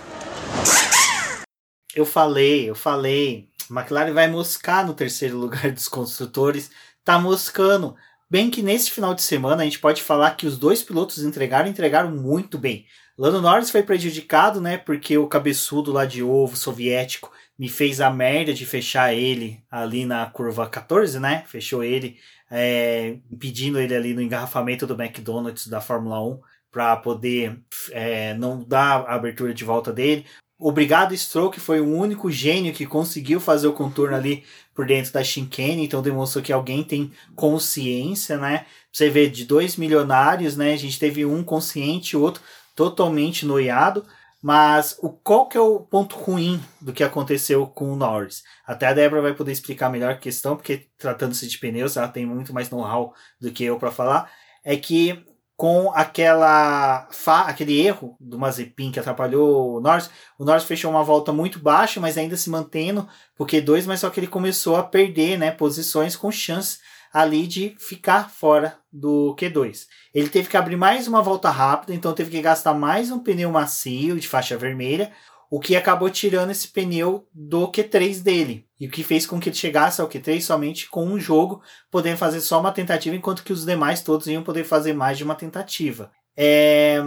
[1.93, 3.49] Eu falei, eu falei.
[3.69, 6.71] McLaren vai moscar no terceiro lugar dos construtores.
[7.03, 7.95] Tá moscando.
[8.34, 11.69] Bem que nesse final de semana a gente pode falar que os dois pilotos entregaram,
[11.69, 12.88] entregaram muito bem.
[13.15, 14.75] Lando Norris foi prejudicado, né?
[14.75, 20.03] Porque o cabeçudo lá de ovo soviético me fez a merda de fechar ele ali
[20.03, 21.43] na curva 14, né?
[21.45, 22.17] Fechou ele,
[22.49, 27.61] é, impedindo ele ali no engarrafamento do McDonald's da Fórmula 1 para poder
[27.91, 30.25] é, não dar a abertura de volta dele.
[30.66, 35.11] Obrigado, Stroll, que foi o único gênio que conseguiu fazer o contorno ali por dentro
[35.11, 38.66] da chicane, então demonstrou que alguém tem consciência, né?
[38.89, 40.72] Você vê, de dois milionários, né?
[40.72, 42.41] A gente teve um consciente, o outro
[42.74, 44.05] totalmente noiado.
[44.41, 48.41] Mas o, qual que é o ponto ruim do que aconteceu com o Norris?
[48.66, 52.26] Até a Débora vai poder explicar melhor a questão, porque tratando-se de pneus, ela tem
[52.26, 54.32] muito mais know-how do que eu para falar.
[54.64, 57.07] É que com aquela
[57.45, 60.09] aquele erro do Mazepin que atrapalhou o Norris.
[60.37, 64.09] O Norris fechou uma volta muito baixa, mas ainda se mantendo porque dois, mas só
[64.09, 66.79] que ele começou a perder, né, posições com chance
[67.13, 69.85] ali de ficar fora do Q2.
[70.13, 73.51] Ele teve que abrir mais uma volta rápida, então teve que gastar mais um pneu
[73.51, 75.11] macio de faixa vermelha,
[75.49, 78.65] o que acabou tirando esse pneu do Q3 dele.
[78.84, 82.17] E o que fez com que ele chegasse ao Q3 somente com um jogo, podendo
[82.17, 85.36] fazer só uma tentativa, enquanto que os demais todos iam poder fazer mais de uma
[85.36, 86.11] tentativa.
[86.36, 87.01] É...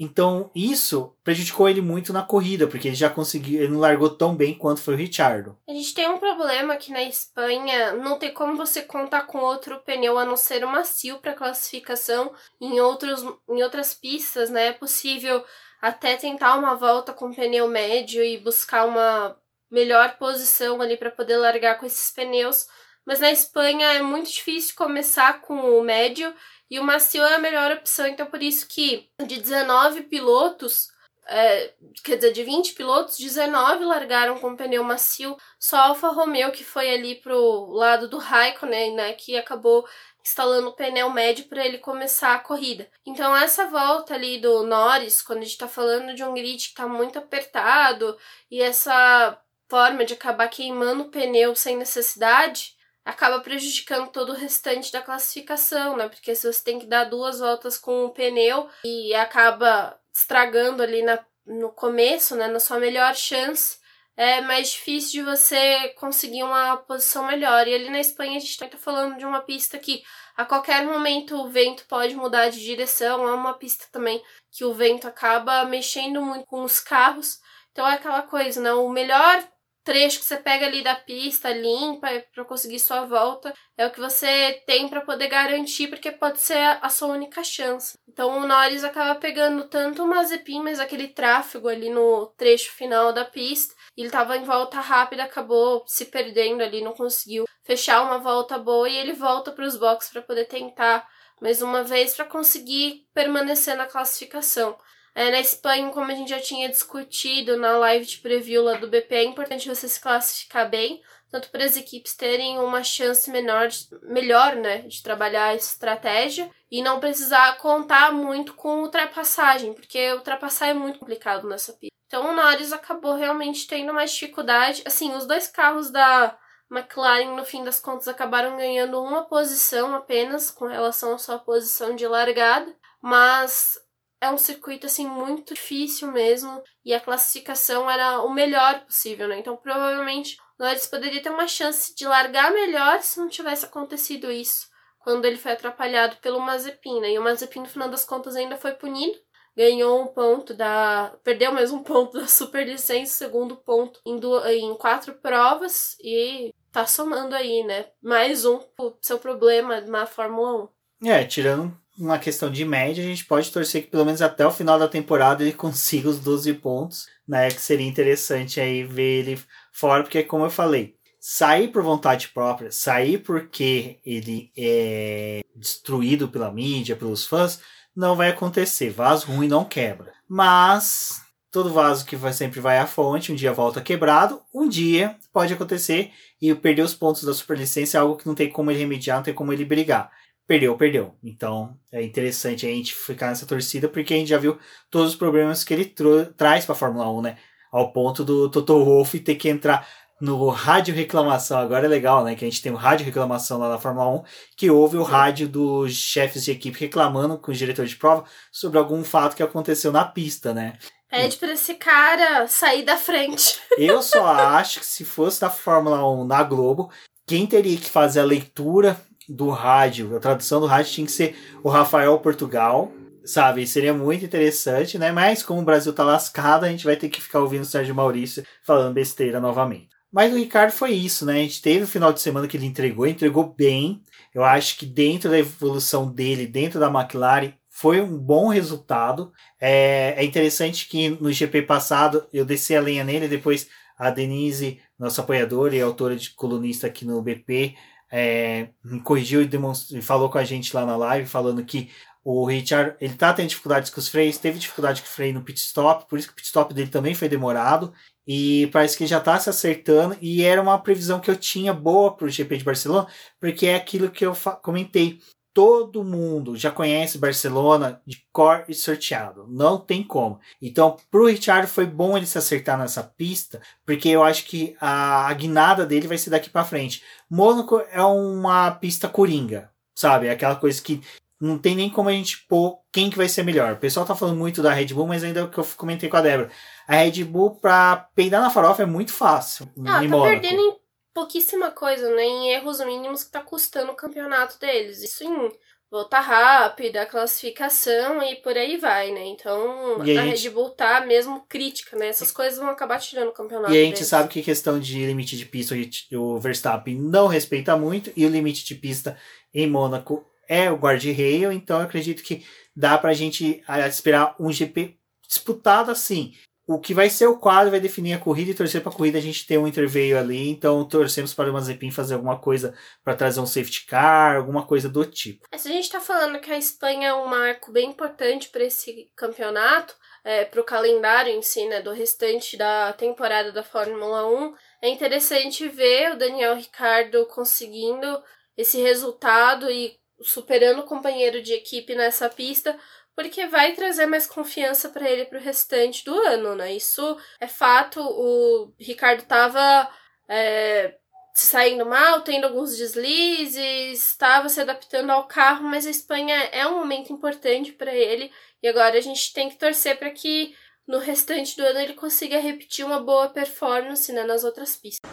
[0.00, 4.34] Então, isso prejudicou ele muito na corrida, porque ele já conseguiu, ele não largou tão
[4.34, 5.56] bem quanto foi o Richardo.
[5.68, 9.78] A gente tem um problema aqui na Espanha, não tem como você contar com outro
[9.86, 12.34] pneu a não ser o macio para classificação.
[12.60, 15.44] Em, outros, em outras pistas, né, é possível
[15.80, 19.36] até tentar uma volta com pneu médio e buscar uma
[19.70, 22.66] melhor posição ali para poder largar com esses pneus.
[23.04, 26.34] Mas na Espanha é muito difícil começar com o médio
[26.68, 28.06] e o macio é a melhor opção.
[28.06, 30.88] Então, por isso que de 19 pilotos,
[31.28, 35.36] é, quer dizer, de 20 pilotos, 19 largaram com pneu macio.
[35.58, 39.86] Só a Alfa Romeo, que foi ali pro lado do Raikkonen, né, que acabou
[40.26, 42.90] instalando o pneu médio para ele começar a corrida.
[43.06, 46.70] Então essa volta ali do Norris, quando a gente está falando de um grid que
[46.70, 48.18] está muito apertado
[48.50, 54.90] e essa forma de acabar queimando o pneu sem necessidade, acaba prejudicando todo o restante
[54.90, 56.08] da classificação, né?
[56.08, 61.02] Porque se você tem que dar duas voltas com o pneu e acaba estragando ali
[61.02, 63.78] na, no começo, né, na sua melhor chance,
[64.16, 67.68] é mais difícil de você conseguir uma posição melhor.
[67.68, 70.02] E ali na Espanha a gente está falando de uma pista que
[70.36, 74.74] a qualquer momento o vento pode mudar de direção, é uma pista também que o
[74.74, 77.38] vento acaba mexendo muito com os carros.
[77.72, 78.72] Então é aquela coisa, né?
[78.72, 79.46] O melhor
[79.86, 84.00] trecho que você pega ali da pista limpa para conseguir sua volta é o que
[84.00, 87.96] você tem para poder garantir, porque pode ser a sua única chance.
[88.08, 93.12] Então o Norris acaba pegando tanto o Mazepin, mas aquele tráfego ali no trecho final
[93.12, 98.18] da pista, ele estava em volta rápida, acabou se perdendo ali, não conseguiu fechar uma
[98.18, 101.06] volta boa e ele volta para os boxes para poder tentar
[101.40, 104.76] mais uma vez para conseguir permanecer na classificação.
[105.16, 108.86] É, na Espanha, como a gente já tinha discutido na live de preview lá do
[108.86, 111.00] BP, é importante você se classificar bem,
[111.30, 113.68] tanto para as equipes terem uma chance menor,
[114.02, 120.66] melhor né, de trabalhar a estratégia e não precisar contar muito com ultrapassagem, porque ultrapassar
[120.66, 121.96] é muito complicado nessa pista.
[122.06, 124.82] Então o Norris acabou realmente tendo mais dificuldade.
[124.84, 126.36] Assim, os dois carros da
[126.70, 131.96] McLaren, no fim das contas, acabaram ganhando uma posição apenas com relação à sua posição
[131.96, 133.78] de largada, mas
[134.20, 139.38] é um circuito assim muito difícil mesmo e a classificação era o melhor possível, né?
[139.38, 144.30] Então provavelmente o Norris poderia ter uma chance de largar melhor se não tivesse acontecido
[144.30, 144.66] isso
[145.00, 147.12] quando ele foi atrapalhado pelo Mazepin, né?
[147.12, 149.16] E o Mazepin no final das contas ainda foi punido,
[149.56, 154.74] ganhou um ponto da, perdeu mais um ponto da superlicença, segundo ponto em, duas, em
[154.74, 157.86] quatro provas e tá somando aí, né?
[158.02, 158.60] Mais um
[159.00, 160.68] seu problema na Fórmula
[161.02, 161.08] 1.
[161.08, 164.50] É, tirando uma questão de média, a gente pode torcer que pelo menos até o
[164.50, 167.48] final da temporada ele consiga os 12 pontos, né?
[167.50, 169.40] Que seria interessante aí ver ele
[169.72, 176.52] fora, porque como eu falei, sair por vontade própria, sair porque ele é destruído pela
[176.52, 177.60] mídia, pelos fãs,
[177.94, 178.90] não vai acontecer.
[178.90, 180.12] Vaso ruim não quebra.
[180.28, 185.16] Mas todo vaso que vai, sempre vai à fonte, um dia volta quebrado, um dia
[185.32, 188.80] pode acontecer e perder os pontos da superlicença é algo que não tem como ele
[188.80, 190.12] remediar, não tem como ele brigar.
[190.46, 191.16] Perdeu, perdeu.
[191.22, 194.58] Então é interessante a gente ficar nessa torcida porque a gente já viu
[194.90, 195.92] todos os problemas que ele
[196.36, 197.36] traz para a Fórmula 1, né?
[197.72, 199.86] Ao ponto do Toto Wolff ter que entrar
[200.20, 201.58] no rádio reclamação.
[201.58, 202.34] Agora é legal, né?
[202.34, 204.22] Que a gente tem o rádio reclamação lá na Fórmula 1,
[204.56, 208.78] que houve o rádio dos chefes de equipe reclamando com o diretor de prova sobre
[208.78, 210.78] algum fato que aconteceu na pista, né?
[211.10, 213.60] Pede pra esse cara sair da frente.
[213.78, 216.90] Eu só acho que se fosse da Fórmula 1 na Globo,
[217.26, 221.36] quem teria que fazer a leitura do rádio, a tradução do rádio tinha que ser
[221.62, 222.92] o Rafael Portugal,
[223.24, 223.66] sabe?
[223.66, 225.12] Seria muito interessante, né?
[225.12, 227.94] Mas como o Brasil tá lascado, a gente vai ter que ficar ouvindo o Sérgio
[227.94, 229.88] Maurício falando besteira novamente.
[230.12, 231.34] Mas o Ricardo foi isso, né?
[231.34, 234.02] A gente teve o final de semana que ele entregou, entregou bem.
[234.34, 239.32] Eu acho que dentro da evolução dele, dentro da McLaren, foi um bom resultado.
[239.60, 243.68] É, é interessante que no GP passado eu desci a lenha nele, depois
[243.98, 247.74] a Denise, nossa apoiadora e autora de colunista aqui no BP,
[248.18, 248.70] é,
[249.04, 249.50] corrigiu e,
[249.92, 251.90] e falou com a gente lá na live, falando que
[252.24, 255.42] o Richard, ele tá tendo dificuldades com os freios, teve dificuldade com o freio no
[255.42, 257.92] pit stop, por isso que o pit stop dele também foi demorado.
[258.26, 260.16] E parece que já está se acertando.
[260.20, 263.06] E era uma previsão que eu tinha boa para o GP de Barcelona,
[263.38, 265.20] porque é aquilo que eu comentei.
[265.56, 269.46] Todo mundo já conhece Barcelona de cor e sorteado.
[269.48, 270.38] Não tem como.
[270.60, 274.76] Então, para o Richard foi bom ele se acertar nessa pista, porque eu acho que
[274.78, 277.02] a, guinada dele vai ser daqui para frente.
[277.30, 280.26] Mônaco é uma pista coringa, sabe?
[280.26, 281.00] É aquela coisa que
[281.40, 283.72] não tem nem como a gente pôr quem que vai ser melhor.
[283.72, 286.10] O pessoal tá falando muito da Red Bull, mas ainda é o que eu comentei
[286.10, 286.50] com a Débora.
[286.86, 289.66] A Red Bull pra peidar na farofa é muito fácil.
[289.86, 290.22] Ah, tá Mônaco.
[290.22, 290.76] perdendo em
[291.16, 292.22] pouquíssima coisa, né?
[292.22, 295.02] Em erros mínimos que tá custando o campeonato deles.
[295.02, 295.50] Isso em
[295.90, 299.24] volta rápida, classificação e por aí vai, né?
[299.24, 300.42] Então a, a gente...
[300.42, 302.08] Red Bull tá mesmo crítica, né?
[302.08, 303.72] Essas coisas vão acabar tirando o campeonato.
[303.72, 304.08] E a gente deles.
[304.08, 305.74] sabe que questão de limite de pista
[306.12, 309.16] o Verstappen não respeita muito e o limite de pista
[309.54, 312.44] em Mônaco é o guarda-rail, então eu acredito que
[312.76, 314.96] dá pra gente esperar um GP
[315.26, 316.34] disputado assim.
[316.66, 319.18] O que vai ser o quadro vai definir a corrida e torcer para a corrida
[319.18, 323.14] a gente ter um interveio ali, então torcemos para o Mazepin fazer alguma coisa para
[323.14, 325.46] trazer um safety car, alguma coisa do tipo.
[325.56, 329.08] Se a gente está falando que a Espanha é um marco bem importante para esse
[329.14, 329.94] campeonato,
[330.24, 334.88] é, para o calendário em si, né, do restante da temporada da Fórmula 1, é
[334.88, 338.20] interessante ver o Daniel Ricardo conseguindo
[338.56, 342.76] esse resultado e superando o companheiro de equipe nessa pista,
[343.16, 346.74] porque vai trazer mais confiança para ele para o restante do ano, né?
[346.74, 347.98] Isso é fato.
[347.98, 349.90] O Ricardo estava
[350.28, 350.94] é,
[351.34, 356.66] se saindo mal, tendo alguns deslizes, estava se adaptando ao carro, mas a Espanha é
[356.66, 358.30] um momento importante para ele
[358.62, 360.54] e agora a gente tem que torcer para que
[360.86, 365.10] no restante do ano ele consiga repetir uma boa performance né, nas outras pistas.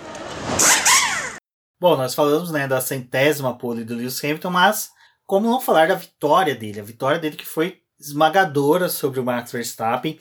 [1.80, 4.91] Bom, nós falamos né, da centésima pole do Lewis Hamilton, mas
[5.26, 6.80] como não falar da vitória dele?
[6.80, 10.20] A vitória dele que foi esmagadora sobre o Max Verstappen.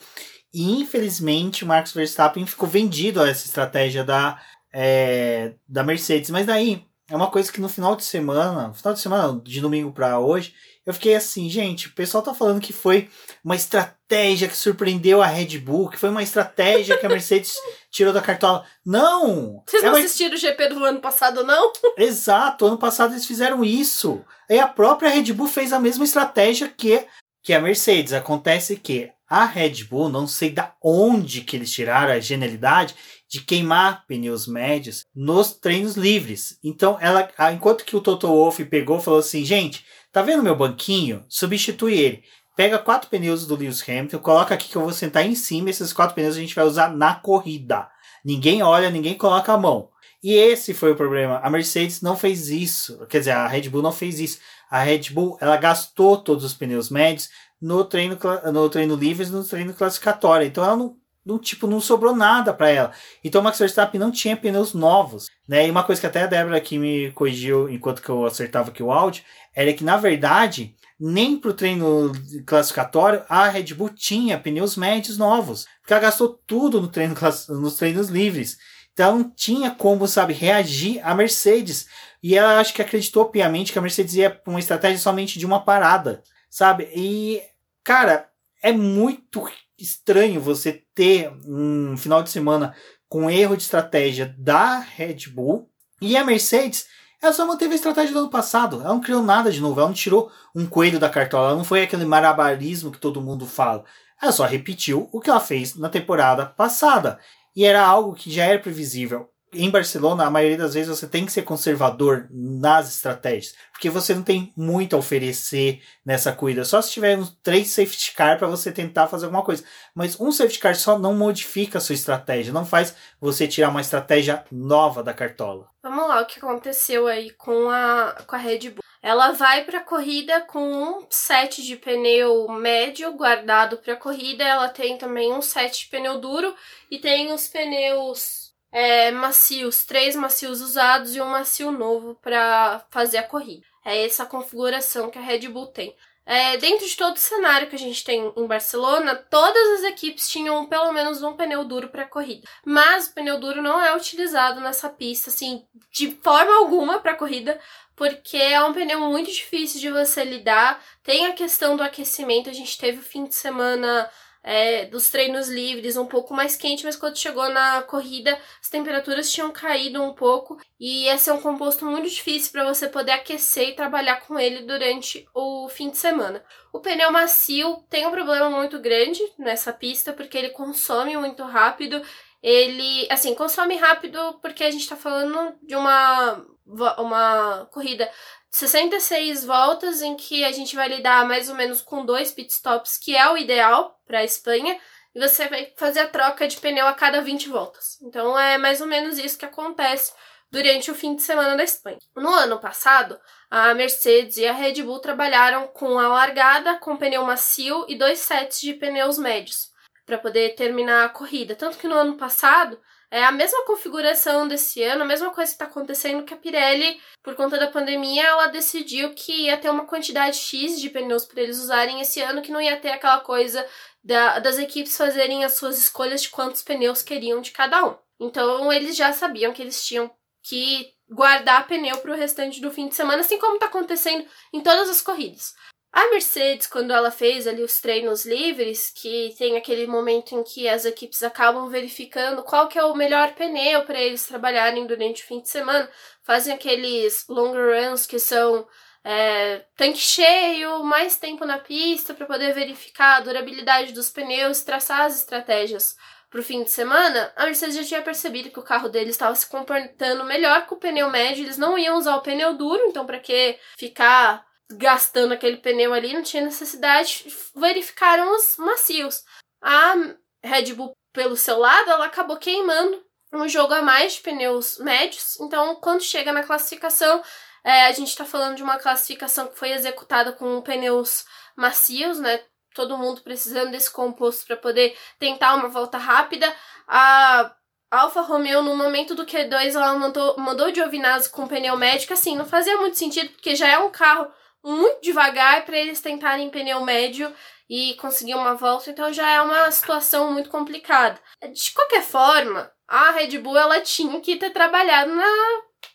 [0.53, 4.39] E infelizmente o Max Verstappen ficou vendido a essa estratégia da,
[4.73, 6.29] é, da Mercedes.
[6.29, 9.91] Mas daí é uma coisa que no final de semana, final de semana, de domingo
[9.91, 10.53] para hoje,
[10.85, 13.09] eu fiquei assim, gente, o pessoal tá falando que foi
[13.43, 17.55] uma estratégia que surpreendeu a Red Bull, que foi uma estratégia que a Mercedes
[17.89, 18.65] tirou da cartola.
[18.85, 19.63] Não!
[19.65, 21.71] Vocês é não é assistiram o GP do ano passado, não?
[21.97, 24.23] Exato, ano passado eles fizeram isso.
[24.49, 27.05] Aí a própria Red Bull fez a mesma estratégia que,
[27.43, 28.13] que a Mercedes.
[28.13, 32.95] Acontece que a Red Bull, não sei da onde que eles tiraram a genialidade
[33.29, 36.57] de queimar pneus médios nos treinos livres.
[36.63, 39.83] Então, ela, enquanto que o Toto Wolff pegou, falou assim, gente,
[40.13, 41.25] Tá vendo meu banquinho?
[41.27, 42.23] Substitui ele.
[42.55, 45.71] Pega quatro pneus do Lewis Hamilton, coloca aqui que eu vou sentar em cima.
[45.71, 47.89] Esses quatro pneus a gente vai usar na corrida.
[48.23, 49.89] Ninguém olha, ninguém coloca a mão.
[50.23, 51.39] E esse foi o problema.
[51.39, 53.03] A Mercedes não fez isso.
[53.07, 54.37] Quer dizer, a Red Bull não fez isso.
[54.73, 57.29] A Red Bull ela gastou todos os pneus médios
[57.61, 58.17] no treino,
[58.51, 60.47] no treino livre e no treino classificatório.
[60.47, 62.91] Então ela não, não, tipo, não sobrou nada para ela.
[63.23, 65.27] Então o Max Verstappen não tinha pneus novos.
[65.47, 65.67] Né?
[65.67, 68.81] E uma coisa que até a Débora aqui me corrigiu enquanto que eu acertava aqui
[68.81, 72.11] o áudio era que, na verdade, nem para o treino
[72.43, 77.13] classificatório a Red Bull tinha pneus médios novos, porque ela gastou tudo no treino,
[77.49, 78.57] nos treinos livres.
[78.91, 81.87] Então tinha como, sabe, reagir à Mercedes.
[82.23, 85.59] E ela acho que acreditou piamente que a Mercedes ia uma estratégia somente de uma
[85.59, 86.89] parada, sabe?
[86.95, 87.41] E,
[87.83, 88.29] cara,
[88.61, 89.45] é muito
[89.77, 92.73] estranho você ter um final de semana
[93.09, 95.69] com erro de estratégia da Red Bull
[96.01, 96.87] e a Mercedes
[97.21, 98.81] Ela só manteve a estratégia do ano passado.
[98.81, 99.79] Ela não criou nada de novo.
[99.79, 101.49] Ela não tirou um coelho da cartola.
[101.49, 103.85] Ela não foi aquele marabarismo que todo mundo fala.
[104.21, 107.19] Ela só repetiu o que ela fez na temporada passada.
[107.55, 111.25] E era algo que já era previsível em Barcelona, a maioria das vezes você tem
[111.25, 116.65] que ser conservador nas estratégias, porque você não tem muito a oferecer nessa corrida.
[116.65, 119.63] Só se tiver uns três safety car para você tentar fazer alguma coisa.
[119.93, 123.81] Mas um safety car só não modifica a sua estratégia, não faz você tirar uma
[123.81, 125.67] estratégia nova da cartola.
[125.81, 128.83] Vamos lá, o que aconteceu aí com a, com a Red Bull.
[129.01, 134.45] Ela vai para a corrida com um set de pneu médio guardado para a corrida.
[134.45, 136.55] Ela tem também um set de pneu duro
[136.89, 138.42] e tem os pneus
[138.73, 143.63] é, macios, três macios usados e um macio novo para fazer a corrida.
[143.85, 145.95] É essa configuração que a Red Bull tem.
[146.25, 150.29] É, dentro de todo o cenário que a gente tem em Barcelona, todas as equipes
[150.29, 152.47] tinham pelo menos um pneu duro para corrida.
[152.65, 157.59] Mas o pneu duro não é utilizado nessa pista, assim, de forma alguma para corrida,
[157.95, 160.81] porque é um pneu muito difícil de você lidar.
[161.03, 164.09] Tem a questão do aquecimento, a gente teve o fim de semana
[164.43, 169.31] é, dos treinos livres um pouco mais quente, mas quando chegou na corrida as temperaturas
[169.31, 173.69] tinham caído um pouco e esse é um composto muito difícil para você poder aquecer
[173.69, 176.43] e trabalhar com ele durante o fim de semana.
[176.73, 182.01] O pneu macio tem um problema muito grande nessa pista porque ele consome muito rápido.
[182.41, 188.09] Ele, assim, consome rápido porque a gente tá falando de uma uma corrida
[188.53, 193.15] 66 voltas em que a gente vai lidar mais ou menos com dois pitstops, que
[193.15, 194.79] é o ideal para a Espanha,
[195.15, 197.99] e você vai fazer a troca de pneu a cada 20 voltas.
[198.03, 200.13] Então é mais ou menos isso que acontece
[200.51, 201.97] durante o fim de semana da Espanha.
[202.15, 207.25] No ano passado, a Mercedes e a Red Bull trabalharam com a largada, com pneu
[207.25, 209.71] macio e dois sets de pneus médios
[210.05, 211.55] para poder terminar a corrida.
[211.55, 212.79] Tanto que no ano passado
[213.13, 216.99] é a mesma configuração desse ano, a mesma coisa que está acontecendo que a Pirelli,
[217.21, 221.43] por conta da pandemia, ela decidiu que ia ter uma quantidade X de pneus para
[221.43, 223.63] eles usarem esse ano, que não ia ter aquela coisa
[224.03, 227.95] da, das equipes fazerem as suas escolhas de quantos pneus queriam de cada um.
[228.19, 230.09] Então eles já sabiam que eles tinham
[230.41, 234.59] que guardar pneu para o restante do fim de semana, assim como está acontecendo em
[234.59, 235.53] todas as corridas.
[235.93, 240.67] A Mercedes, quando ela fez ali os treinos livres, que tem aquele momento em que
[240.67, 245.25] as equipes acabam verificando qual que é o melhor pneu para eles trabalharem durante o
[245.27, 245.87] fim de semana,
[246.23, 248.67] fazem aqueles long runs que são
[249.03, 255.01] é, tanque cheio, mais tempo na pista para poder verificar a durabilidade dos pneus, traçar
[255.01, 255.95] as estratégias
[256.27, 259.35] para o fim de semana, a Mercedes já tinha percebido que o carro deles estava
[259.35, 263.05] se comportando melhor com o pneu médio, eles não iam usar o pneu duro, então
[263.05, 264.43] para que ficar
[264.77, 269.23] gastando aquele pneu ali, não tinha necessidade, verificaram os macios.
[269.61, 269.95] A
[270.43, 275.39] Red Bull, pelo seu lado, ela acabou queimando um jogo a mais de pneus médios,
[275.39, 277.23] então quando chega na classificação,
[277.63, 282.43] é, a gente está falando de uma classificação que foi executada com pneus macios, né?
[282.75, 286.53] Todo mundo precisando desse composto para poder tentar uma volta rápida.
[286.87, 287.55] A
[287.89, 292.35] Alfa Romeo, no momento do Q2, ela mandou, mandou de Giovinazzi com pneu médio, assim,
[292.35, 294.29] não fazia muito sentido, porque já é um carro
[294.63, 297.33] muito devagar para eles tentarem pneu médio
[297.69, 301.19] e conseguir uma volta, então já é uma situação muito complicada.
[301.51, 305.27] De qualquer forma, a Red Bull ela tinha que ter trabalhado na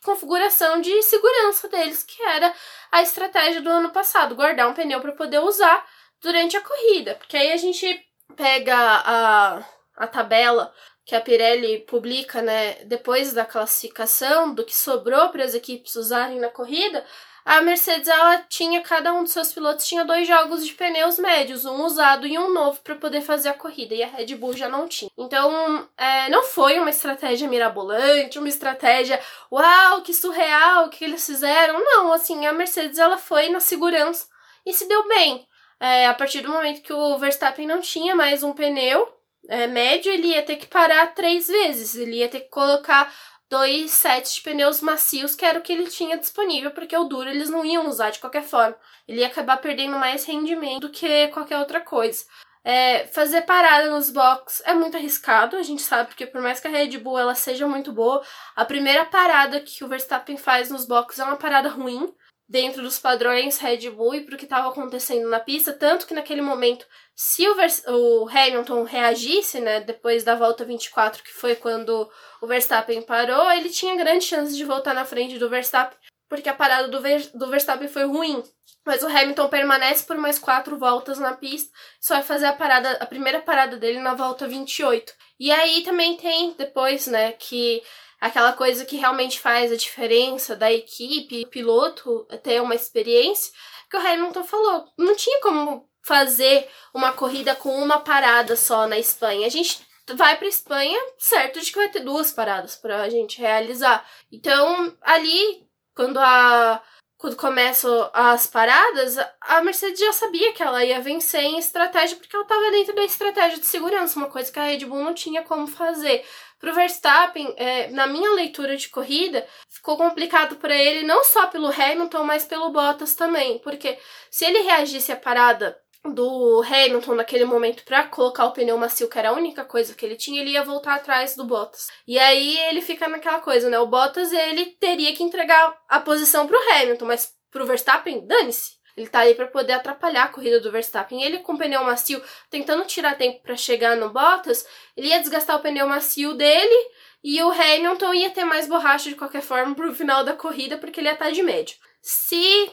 [0.05, 2.53] configuração de segurança deles, que era
[2.91, 5.87] a estratégia do ano passado, guardar um pneu para poder usar
[6.21, 8.05] durante a corrida, porque aí a gente
[8.37, 9.65] pega a,
[9.97, 10.73] a tabela
[11.05, 16.39] que a Pirelli publica, né, depois da classificação, do que sobrou para as equipes usarem
[16.39, 17.05] na corrida,
[17.49, 21.65] a Mercedes ela tinha cada um dos seus pilotos tinha dois jogos de pneus médios,
[21.65, 24.69] um usado e um novo para poder fazer a corrida e a Red Bull já
[24.69, 25.11] não tinha.
[25.17, 29.19] Então é, não foi uma estratégia mirabolante, uma estratégia
[29.51, 31.83] uau que surreal que eles fizeram.
[31.83, 34.27] Não, assim a Mercedes ela foi na segurança
[34.67, 35.47] e se deu bem.
[35.81, 39.11] É, a partir do momento que o Verstappen não tinha mais um pneu
[39.49, 41.95] é, médio, ele ia ter que parar três vezes.
[41.95, 43.11] Ele ia ter que colocar
[43.51, 47.29] dois sets de pneus macios, que era o que ele tinha disponível, porque o duro
[47.29, 48.77] eles não iam usar de qualquer forma.
[49.07, 52.25] Ele ia acabar perdendo mais rendimento do que qualquer outra coisa.
[52.65, 56.69] É, fazer parada nos boxes é muito arriscado, a gente sabe, porque por mais que
[56.69, 58.23] a Red Bull ela seja muito boa,
[58.55, 62.13] a primeira parada que o Verstappen faz nos boxes é uma parada ruim,
[62.49, 66.15] dentro dos padrões Red Bull e para o que estava acontecendo na pista, tanto que
[66.15, 67.55] naquele momento, se o,
[67.89, 73.69] o Hamilton reagisse, né, depois da volta 24, que foi quando o Verstappen parou, ele
[73.69, 77.49] tinha grande chance de voltar na frente do Verstappen, porque a parada do, Ver do
[77.49, 78.43] Verstappen foi ruim.
[78.87, 81.71] Mas o Hamilton permanece por mais quatro voltas na pista,
[82.01, 85.13] só vai fazer a parada, a primeira parada dele na volta 28.
[85.39, 87.83] E aí também tem depois, né, que
[88.21, 93.53] aquela coisa que realmente faz a diferença da equipe, o piloto ter uma experiência,
[93.91, 98.99] que o Hamilton falou, não tinha como fazer uma corrida com uma parada só na
[98.99, 99.47] Espanha.
[99.47, 103.39] A gente vai para Espanha certo de que vai ter duas paradas para a gente
[103.39, 104.07] realizar.
[104.33, 106.83] Então, ali quando a
[107.19, 112.35] quando começam as paradas, a Mercedes já sabia que ela ia vencer em estratégia porque
[112.35, 115.43] ela estava dentro da estratégia de segurança, uma coisa que a Red Bull não tinha
[115.43, 116.25] como fazer.
[116.59, 121.47] Para o Verstappen, é, na minha leitura de corrida, ficou complicado para ele não só
[121.47, 123.99] pelo Hamilton, mas pelo Bottas também, porque
[124.31, 129.19] se ele reagisse à parada do Hamilton naquele momento para colocar o pneu macio, que
[129.19, 131.89] era a única coisa que ele tinha, ele ia voltar atrás do Bottas.
[132.07, 133.79] E aí ele fica naquela coisa, né?
[133.79, 138.78] O Bottas ele teria que entregar a posição pro Hamilton, mas pro Verstappen, dane-se.
[138.99, 141.23] Ele tá aí para poder atrapalhar a corrida do Verstappen.
[141.23, 145.57] Ele com o pneu macio, tentando tirar tempo para chegar no Bottas, ele ia desgastar
[145.57, 146.91] o pneu macio dele
[147.23, 151.01] e o Hamilton ia ter mais borracha de qualquer forma pro final da corrida, porque
[151.01, 151.77] ele ia estar tá de médio.
[152.03, 152.71] Se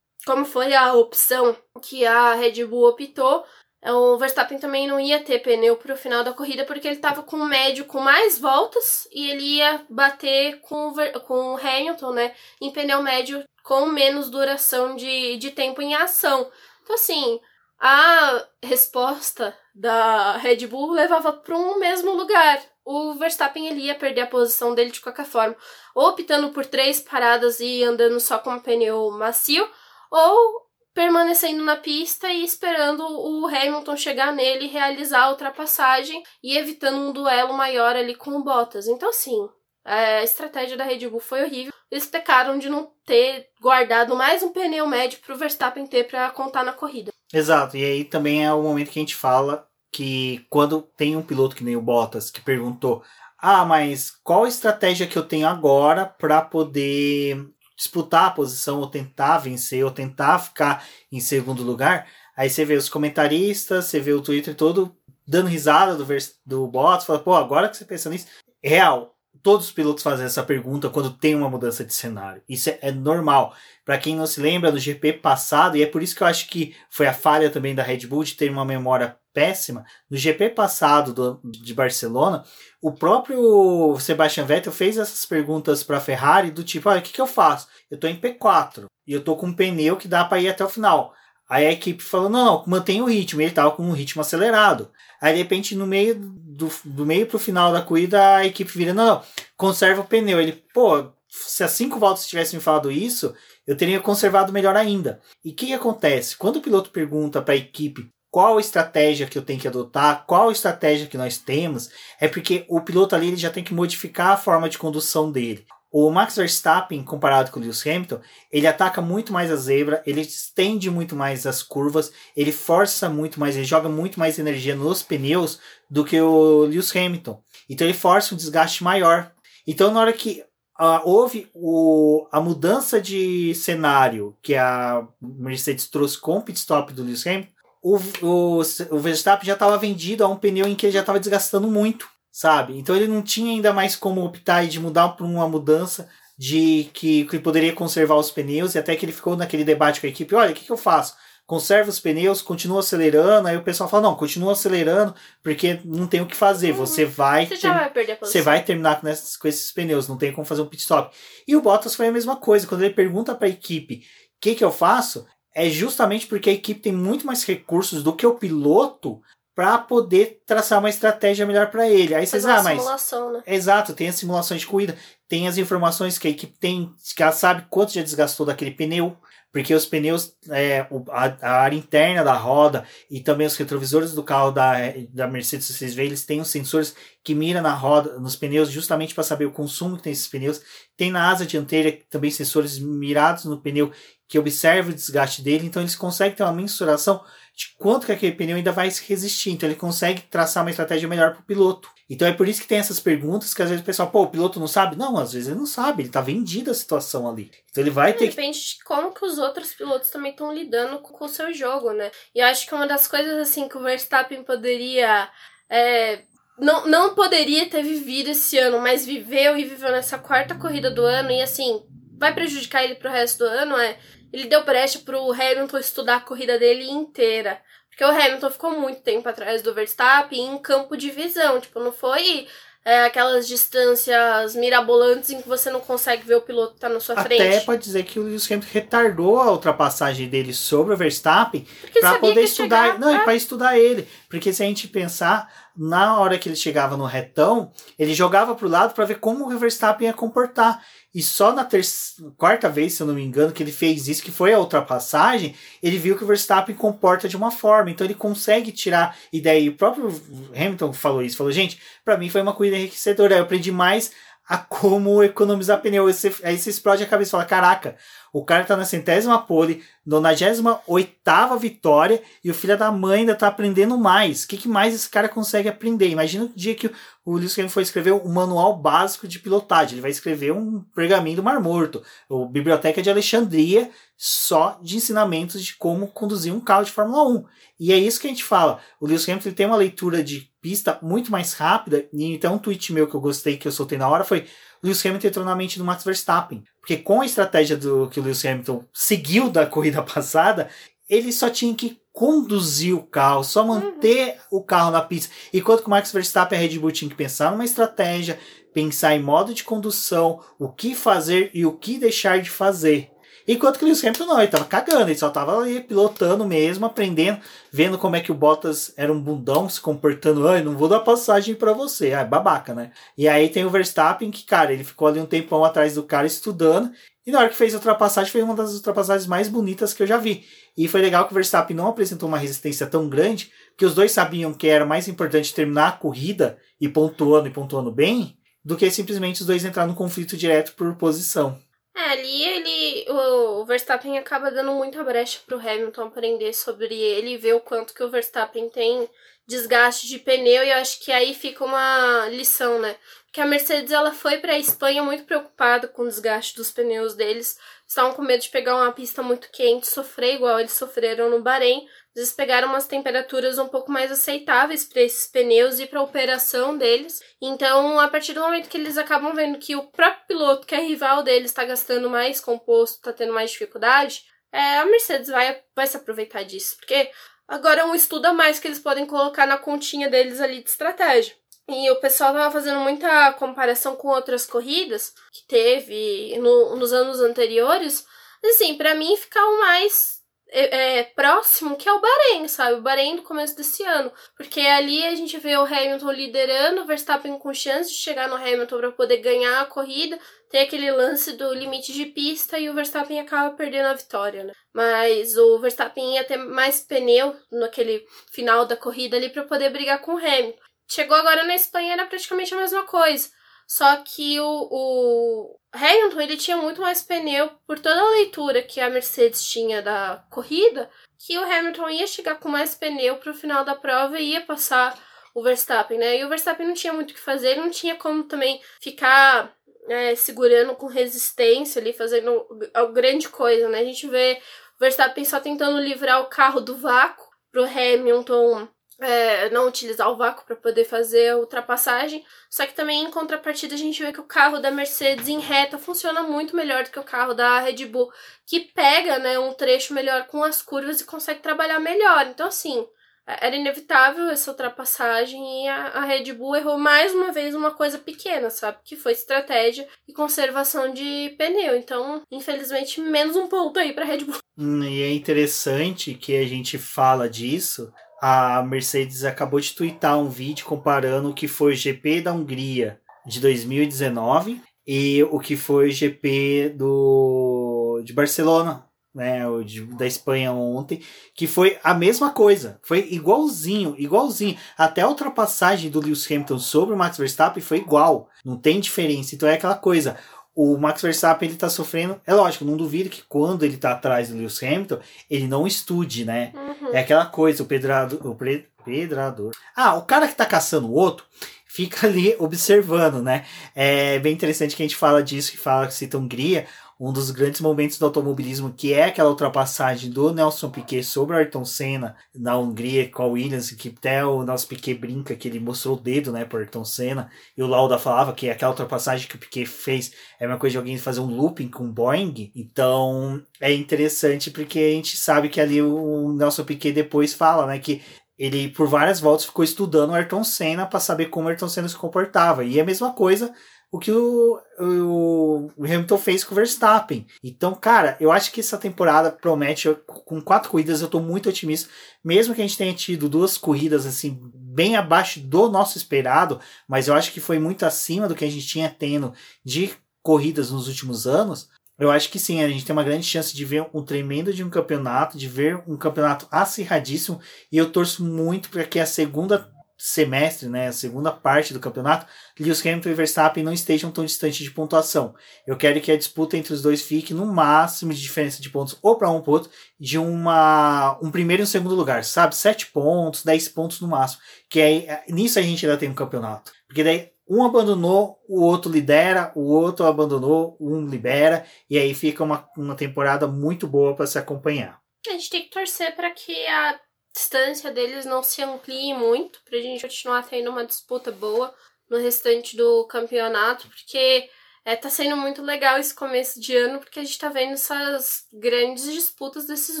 [0.26, 3.44] como foi a opção que a Red Bull optou,
[3.92, 7.22] o Verstappen também não ia ter pneu para o final da corrida porque ele estava
[7.22, 12.12] com o médio com mais voltas e ele ia bater com o, com o Hamilton,
[12.12, 16.50] né, em pneu médio com menos duração de, de tempo em ação.
[16.82, 17.40] Então, assim,
[17.80, 22.62] a resposta da Red Bull levava para um mesmo lugar.
[22.84, 25.56] O Verstappen ele ia perder a posição dele de qualquer forma,
[25.94, 29.68] optando por três paradas e andando só com o pneu macio,
[30.10, 30.63] ou
[30.94, 36.98] permanecendo na pista e esperando o Hamilton chegar nele e realizar a ultrapassagem e evitando
[36.98, 38.86] um duelo maior ali com o Bottas.
[38.86, 39.48] Então, assim,
[39.84, 41.72] a estratégia da Red Bull foi horrível.
[41.90, 46.30] Eles pecaram de não ter guardado mais um pneu médio para o Verstappen ter para
[46.30, 47.12] contar na corrida.
[47.32, 51.22] Exato, e aí também é o momento que a gente fala que quando tem um
[51.22, 53.02] piloto que nem o Bottas que perguntou:
[53.38, 57.36] "Ah, mas qual estratégia que eu tenho agora para poder
[57.84, 62.74] disputar a posição, ou tentar vencer, ou tentar ficar em segundo lugar, aí você vê
[62.74, 66.06] os comentaristas, você vê o Twitter todo dando risada do,
[66.44, 68.26] do Bottas, fala, pô, agora que você pensa nisso,
[68.62, 69.13] real,
[69.44, 72.42] todos os pilotos fazem essa pergunta quando tem uma mudança de cenário.
[72.48, 73.54] Isso é, é normal.
[73.84, 76.48] Para quem não se lembra, no GP passado, e é por isso que eu acho
[76.48, 79.84] que foi a falha também da Red Bull de ter uma memória péssima.
[80.10, 82.42] No GP passado do, de Barcelona,
[82.80, 87.12] o próprio Sebastian Vettel fez essas perguntas para a Ferrari do tipo, olha, o que,
[87.12, 87.68] que eu faço?
[87.90, 90.64] Eu estou em P4 e eu estou com um pneu que dá para ir até
[90.64, 91.12] o final.
[91.46, 93.42] Aí a equipe falou, não, não, mantém o ritmo.
[93.42, 94.90] Ele estava com um ritmo acelerado.
[95.24, 98.92] Aí de repente, no meio do, do meio pro final da corrida, a equipe vira,
[98.92, 99.22] não, não,
[99.56, 100.38] conserva o pneu.
[100.38, 103.34] Ele, pô, se as cinco voltas tivessem falado isso,
[103.66, 105.22] eu teria conservado melhor ainda.
[105.42, 106.36] E o que, que acontece?
[106.36, 110.52] Quando o piloto pergunta para a equipe qual estratégia que eu tenho que adotar, qual
[110.52, 111.88] estratégia que nós temos,
[112.20, 115.64] é porque o piloto ali ele já tem que modificar a forma de condução dele.
[115.96, 118.18] O Max Verstappen, comparado com o Lewis Hamilton,
[118.50, 123.38] ele ataca muito mais a zebra, ele estende muito mais as curvas, ele força muito
[123.38, 127.40] mais, ele joga muito mais energia nos pneus do que o Lewis Hamilton.
[127.70, 129.30] Então ele força um desgaste maior.
[129.64, 130.42] Então na hora que
[130.80, 136.92] uh, houve o, a mudança de cenário que a Mercedes trouxe com o pit stop
[136.92, 140.86] do Lewis Hamilton, o, o, o Verstappen já estava vendido a um pneu em que
[140.86, 142.76] ele já estava desgastando muito, sabe?
[142.76, 147.24] Então ele não tinha ainda mais como optar de mudar para uma mudança de que,
[147.26, 150.10] que ele poderia conservar os pneus e até que ele ficou naquele debate com a
[150.10, 151.14] equipe, olha, o que, que eu faço?
[151.46, 155.14] Conserva os pneus, continua acelerando, aí o pessoal fala, não, continua acelerando,
[155.44, 156.78] porque não tem o que fazer, uhum.
[156.78, 157.46] você vai...
[157.46, 158.40] Você já vai perder a posição.
[158.40, 161.14] Você vai terminar com, esses, com esses pneus, não tem como fazer um pit stop.
[161.46, 164.56] E o Bottas foi a mesma coisa, quando ele pergunta para a equipe, o que,
[164.56, 165.24] que eu faço?
[165.54, 169.22] é justamente porque a equipe tem muito mais recursos do que o piloto
[169.54, 172.14] para poder traçar uma estratégia melhor para ele.
[172.14, 172.78] Aí vocês, ah, mas.
[172.78, 173.42] Simulação, né?
[173.46, 174.96] Exato, tem as simulações de corrida,
[175.28, 179.16] tem as informações que a equipe tem, que ela sabe quanto já desgastou daquele pneu,
[179.54, 180.80] porque os pneus, é,
[181.12, 184.74] a, a, área interna da roda e também os retrovisores do carro da,
[185.10, 186.92] da Mercedes, vocês veem, eles têm os sensores
[187.22, 190.60] que miram na roda, nos pneus, justamente para saber o consumo que tem esses pneus.
[190.96, 193.92] Tem na asa dianteira também sensores mirados no pneu
[194.26, 197.22] que observa o desgaste dele, então eles conseguem ter uma mensuração
[197.56, 199.52] de quanto que aquele pneu ainda vai resistir.
[199.52, 201.93] Então ele consegue traçar uma estratégia melhor para o piloto.
[202.08, 204.30] Então é por isso que tem essas perguntas que às vezes o pessoal, pô, o
[204.30, 204.96] piloto não sabe?
[204.96, 207.50] Não, às vezes ele não sabe, ele está vendido a situação ali.
[207.70, 208.76] Então ele vai ter Depende que...
[208.76, 212.10] de como que os outros pilotos também estão lidando com o seu jogo, né?
[212.34, 215.30] E eu acho que uma das coisas assim que o Verstappen poderia.
[215.70, 216.20] É,
[216.58, 221.02] não, não poderia ter vivido esse ano, mas viveu e viveu nessa quarta corrida do
[221.02, 221.82] ano e assim,
[222.18, 223.98] vai prejudicar ele pro resto do ano é
[224.34, 227.62] ele deu brecha pro Hamilton estudar a corrida dele inteira.
[227.94, 231.60] Porque o Hamilton ficou muito tempo atrás do Verstappen em campo de visão.
[231.60, 232.48] Tipo, não foi
[232.84, 236.98] é, aquelas distâncias mirabolantes em que você não consegue ver o piloto que tá na
[236.98, 237.42] sua Até frente.
[237.42, 241.66] Até pode dizer que o Lewis Hamilton retardou a ultrapassagem dele sobre o Verstappen
[242.00, 243.24] para poder estudar, não, é.
[243.24, 247.72] para estudar ele, porque se a gente pensar na hora que ele chegava no retão,
[247.98, 250.80] ele jogava pro lado para ver como o Verstappen ia comportar.
[251.14, 254.22] E só na terça, quarta vez, se eu não me engano, que ele fez isso,
[254.22, 257.90] que foi a ultrapassagem, ele viu que o Verstappen comporta de uma forma.
[257.90, 259.60] Então ele consegue tirar ideia.
[259.60, 260.08] E o próprio
[260.54, 263.36] Hamilton falou isso, falou, gente, para mim foi uma corrida enriquecedora.
[263.36, 264.12] Eu aprendi mais
[264.48, 266.06] a como economizar pneu.
[266.06, 267.96] Aí você, aí você explode a cabeça e fala: caraca,
[268.32, 273.46] o cara tá na centésima pole, 98 vitória, e o filho da mãe ainda tá
[273.46, 274.44] aprendendo mais.
[274.44, 276.08] O que, que mais esse cara consegue aprender?
[276.08, 276.90] Imagina o dia que
[277.24, 279.94] o Lewis Hamilton foi escrever um manual básico de pilotagem.
[279.94, 285.62] Ele vai escrever um pergaminho do Mar Morto, ou Biblioteca de Alexandria, só de ensinamentos
[285.62, 287.44] de como conduzir um carro de Fórmula 1.
[287.80, 288.80] E é isso que a gente fala.
[289.00, 292.06] O Lewis Hamilton tem uma leitura de pista muito mais rápida.
[292.10, 294.46] E então um tweet meu que eu gostei, que eu soltei na hora, foi
[294.82, 296.64] Lewis Hamilton entrou na mente do Max Verstappen.
[296.80, 300.70] Porque com a estratégia do que o Lewis Hamilton seguiu da corrida passada,
[301.06, 304.58] ele só tinha que conduzir o carro, só manter uhum.
[304.58, 305.34] o carro na pista.
[305.52, 308.38] Enquanto que o Max Verstappen e a Red Bull tinha que pensar numa estratégia,
[308.72, 313.10] pensar em modo de condução, o que fazer e o que deixar de fazer.
[313.46, 316.86] Enquanto que o Lewis Hamilton não, ele tava cagando, ele só tava ali pilotando mesmo,
[316.86, 317.40] aprendendo,
[317.70, 321.00] vendo como é que o Bottas era um bundão, se comportando, ai, não vou dar
[321.00, 322.90] passagem para você, ah, babaca, né?
[323.18, 326.26] E aí tem o Verstappen que, cara, ele ficou ali um tempão atrás do cara
[326.26, 326.90] estudando,
[327.26, 330.06] e na hora que fez a ultrapassagem, foi uma das ultrapassagens mais bonitas que eu
[330.06, 330.44] já vi.
[330.76, 334.12] E foi legal que o Verstappen não apresentou uma resistência tão grande, que os dois
[334.12, 338.90] sabiam que era mais importante terminar a corrida e pontuando e pontuando bem, do que
[338.90, 341.58] simplesmente os dois entrar no conflito direto por posição.
[341.96, 343.06] É, ali ele.
[343.10, 347.94] O Verstappen acaba dando muita brecha pro Hamilton aprender sobre ele e ver o quanto
[347.94, 349.08] que o Verstappen tem
[349.46, 352.96] desgaste de pneu, e eu acho que aí fica uma lição, né?
[353.26, 357.14] Porque a Mercedes ela foi para a Espanha muito preocupada com o desgaste dos pneus
[357.14, 357.58] deles.
[357.86, 361.86] Estavam com medo de pegar uma pista muito quente, sofrer igual eles sofreram no Bahrein,
[362.14, 366.78] eles pegaram umas temperaturas um pouco mais aceitáveis para esses pneus e para a operação
[366.78, 367.20] deles.
[367.42, 370.80] Então, a partir do momento que eles acabam vendo que o próprio piloto, que é
[370.80, 375.86] rival deles, está gastando mais composto, está tendo mais dificuldade, é, a Mercedes vai, vai
[375.88, 376.76] se aproveitar disso.
[376.76, 377.10] Porque
[377.48, 380.70] agora é um estudo a mais que eles podem colocar na continha deles ali de
[380.70, 381.34] estratégia.
[381.68, 387.20] E o pessoal tava fazendo muita comparação com outras corridas que teve no, nos anos
[387.20, 388.06] anteriores.
[388.44, 390.13] Assim, para mim ficar o mais
[390.56, 392.76] é, é, próximo, que é o Bahrein, sabe?
[392.76, 394.12] O Bahrein do começo desse ano.
[394.36, 398.36] Porque ali a gente vê o Hamilton liderando, o Verstappen com chance de chegar no
[398.36, 400.16] Hamilton para poder ganhar a corrida.
[400.48, 404.52] Tem aquele lance do limite de pista e o Verstappen acaba perdendo a vitória, né?
[404.72, 410.00] Mas o Verstappen ia ter mais pneu naquele final da corrida ali para poder brigar
[410.02, 410.58] com o Hamilton.
[410.88, 413.28] Chegou agora na Espanha, era praticamente a mesma coisa.
[413.66, 418.80] Só que o, o Hamilton ele tinha muito mais pneu por toda a leitura que
[418.80, 423.34] a Mercedes tinha da corrida, que o Hamilton ia chegar com mais pneu para o
[423.34, 424.98] final da prova e ia passar
[425.34, 426.18] o Verstappen, né?
[426.18, 429.52] E o Verstappen não tinha muito o que fazer, ele não tinha como também ficar
[429.88, 432.46] é, segurando com resistência ali, fazendo
[432.92, 433.80] grande coisa, né?
[433.80, 434.40] A gente vê
[434.76, 438.68] o Verstappen só tentando livrar o carro do vácuo pro Hamilton
[439.00, 442.24] é, não utilizar o vácuo para poder fazer a ultrapassagem.
[442.48, 445.78] Só que também em contrapartida a gente vê que o carro da Mercedes em reta
[445.78, 448.10] funciona muito melhor do que o carro da Red Bull,
[448.46, 452.26] que pega né, um trecho melhor com as curvas e consegue trabalhar melhor.
[452.26, 452.86] Então, assim,
[453.26, 457.70] é, era inevitável essa ultrapassagem e a, a Red Bull errou mais uma vez uma
[457.70, 458.78] coisa pequena, sabe?
[458.84, 461.76] Que foi estratégia e conservação de pneu.
[461.76, 464.38] Então, infelizmente, menos um ponto aí para Red Bull.
[464.56, 467.92] Hum, e é interessante que a gente fala disso,
[468.26, 472.98] a Mercedes acabou de twittar um vídeo comparando o que foi o GP da Hungria
[473.26, 480.06] de 2019 e o que foi o GP do, de Barcelona, né, o de, da
[480.06, 481.02] Espanha ontem,
[481.34, 484.56] que foi a mesma coisa, foi igualzinho, igualzinho.
[484.78, 489.34] Até a ultrapassagem do Lewis Hamilton sobre o Max Verstappen foi igual, não tem diferença.
[489.34, 490.16] Então é aquela coisa,
[490.54, 492.20] o Max Verstappen ele tá sofrendo.
[492.26, 494.98] É lógico, não duvido que quando ele tá atrás do Lewis Hamilton,
[495.28, 496.52] ele não estude, né?
[496.54, 496.94] Uhum.
[496.94, 499.52] É aquela coisa, o pedrado, o pre, pedrador.
[499.74, 501.24] Ah, o cara que tá caçando o outro
[501.66, 503.44] fica ali observando, né?
[503.74, 506.66] É bem interessante que a gente fala disso, que fala que cita Hungria
[506.98, 511.38] um dos grandes momentos do automobilismo, que é aquela ultrapassagem do Nelson Piquet sobre o
[511.38, 515.58] Ayrton Senna na Hungria com a Williams, que até o Nelson Piquet brinca que ele
[515.60, 519.36] mostrou o dedo, né, para Ayrton Senna, e o Lauda falava que aquela ultrapassagem que
[519.36, 523.42] o Piquet fez é uma coisa de alguém fazer um looping com um Boeing, então
[523.60, 528.02] é interessante porque a gente sabe que ali o Nelson Piquet depois fala, né, que
[528.38, 531.88] ele por várias voltas ficou estudando o Ayrton Senna para saber como o Ayrton Senna
[531.88, 532.64] se comportava.
[532.64, 533.54] E é a mesma coisa
[533.94, 537.24] o que o, o, Hamilton fez com o Verstappen.
[537.44, 539.88] Então, cara, eu acho que essa temporada promete.
[540.04, 541.88] Com quatro corridas, eu tô muito otimista.
[542.24, 547.06] Mesmo que a gente tenha tido duas corridas assim, bem abaixo do nosso esperado, mas
[547.06, 549.32] eu acho que foi muito acima do que a gente tinha tendo
[549.64, 549.92] de
[550.24, 551.68] corridas nos últimos anos.
[551.96, 554.64] Eu acho que sim, a gente tem uma grande chance de ver um tremendo de
[554.64, 557.40] um campeonato, de ver um campeonato acirradíssimo,
[557.70, 562.26] e eu torço muito para que a segunda semestre, né, a segunda parte do campeonato,
[562.58, 565.34] Lewis Hamilton e Verstappen não estejam tão distantes de pontuação.
[565.66, 568.98] Eu quero que a disputa entre os dois fique no máximo de diferença de pontos,
[569.02, 572.56] ou para um ou outro, de uma, um primeiro e um segundo lugar, sabe?
[572.56, 574.42] Sete pontos, dez pontos no máximo.
[574.68, 576.72] Que aí, nisso a gente ainda tem um campeonato.
[576.86, 582.42] Porque daí um abandonou, o outro lidera, o outro abandonou, um libera, e aí fica
[582.42, 584.98] uma, uma temporada muito boa para se acompanhar.
[585.26, 586.98] A gente tem que torcer para que a
[587.34, 591.74] distância deles não se amplie muito, para a gente continuar tendo uma disputa boa
[592.08, 594.48] no restante do campeonato, porque
[594.84, 598.46] é, tá sendo muito legal esse começo de ano, porque a gente tá vendo essas
[598.52, 600.00] grandes disputas desses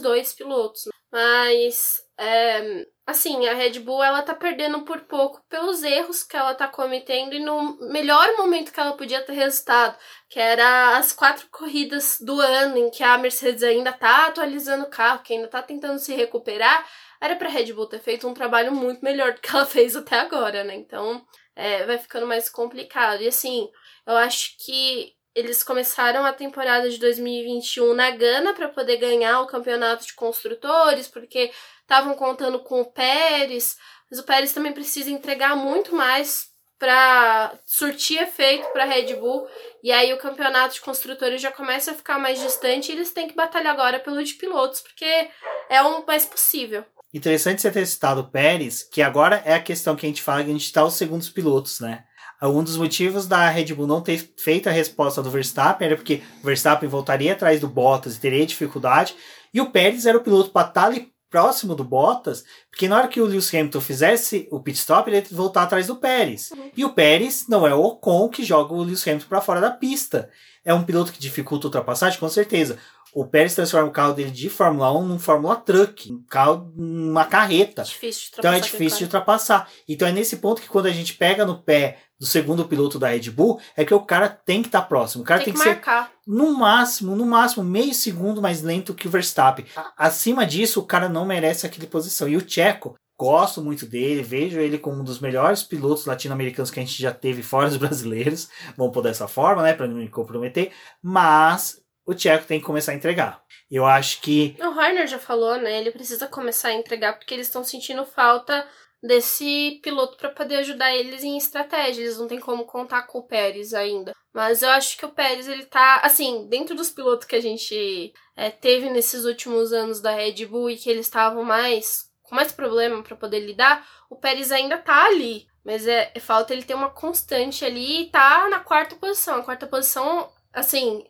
[0.00, 0.84] dois pilotos.
[1.10, 6.54] Mas é, assim, a Red Bull ela tá perdendo por pouco pelos erros que ela
[6.54, 9.96] tá cometendo e no melhor momento que ela podia ter resultado,
[10.28, 14.90] que era as quatro corridas do ano em que a Mercedes ainda tá atualizando o
[14.90, 16.84] carro, que ainda tá tentando se recuperar,
[17.20, 20.18] era pra Red Bull ter feito um trabalho muito melhor do que ela fez até
[20.20, 20.74] agora, né?
[20.74, 21.24] Então,
[21.56, 23.22] é, vai ficando mais complicado.
[23.22, 23.68] E assim,
[24.06, 29.46] eu acho que eles começaram a temporada de 2021 na Gana para poder ganhar o
[29.46, 31.50] campeonato de construtores, porque
[31.82, 33.76] estavam contando com o Pérez,
[34.08, 39.48] mas o Pérez também precisa entregar muito mais para surtir efeito para Red Bull,
[39.82, 43.26] e aí o campeonato de construtores já começa a ficar mais distante e eles têm
[43.26, 45.30] que batalhar agora pelo de pilotos, porque
[45.68, 46.84] é o mais possível.
[47.14, 50.42] Interessante você ter citado o Pérez, que agora é a questão que a gente fala
[50.42, 52.02] que a gente está os segundos pilotos, né?
[52.42, 56.22] Um dos motivos da Red Bull não ter feito a resposta do Verstappen era porque
[56.42, 59.14] o Verstappen voltaria atrás do Bottas e teria dificuldade,
[59.52, 63.08] e o Pérez era o piloto para estar ali próximo do Bottas, porque na hora
[63.08, 66.50] que o Lewis Hamilton fizesse o pit stop, ele ia voltar atrás do Pérez.
[66.50, 66.70] Uhum.
[66.76, 69.70] E o Pérez não é o Ocon que joga o Lewis Hamilton para fora da
[69.70, 70.28] pista.
[70.64, 72.78] É um piloto que dificulta a ultrapassagem, com certeza.
[73.14, 77.24] O Pérez transforma o carro dele de Fórmula 1 num Fórmula Truck, um carro, uma
[77.24, 77.84] carreta.
[77.84, 79.68] Difícil então é difícil de ultrapassar.
[79.88, 83.08] Então é nesse ponto que quando a gente pega no pé do segundo piloto da
[83.08, 85.22] Red Bull é que o cara tem que estar tá próximo.
[85.22, 88.94] O cara tem, tem que, que ser no máximo, no máximo meio segundo mais lento
[88.94, 89.64] que o Verstappen.
[89.96, 92.28] Acima disso, o cara não merece aquela posição.
[92.28, 96.80] E o Checo, gosto muito dele, vejo ele como um dos melhores pilotos latino-americanos que
[96.80, 98.48] a gente já teve fora dos brasileiros.
[98.76, 102.92] Vamos por dessa forma, né, para não me comprometer, mas o Checo tem que começar
[102.92, 103.42] a entregar.
[103.70, 105.80] Eu acho que o Horner já falou, né?
[105.80, 108.66] Ele precisa começar a entregar porque eles estão sentindo falta
[109.02, 112.02] desse piloto para poder ajudar eles em estratégia.
[112.02, 114.14] Eles não tem como contar com o Pérez ainda.
[114.32, 118.12] Mas eu acho que o Pérez, ele tá, assim, dentro dos pilotos que a gente
[118.36, 122.50] é, teve nesses últimos anos da Red Bull e que eles estavam mais com mais
[122.50, 125.46] problema para poder lidar, o Pérez ainda tá ali.
[125.64, 129.36] Mas é, é, falta ele ter uma constante ali e tá na quarta posição.
[129.36, 131.04] A quarta posição, assim,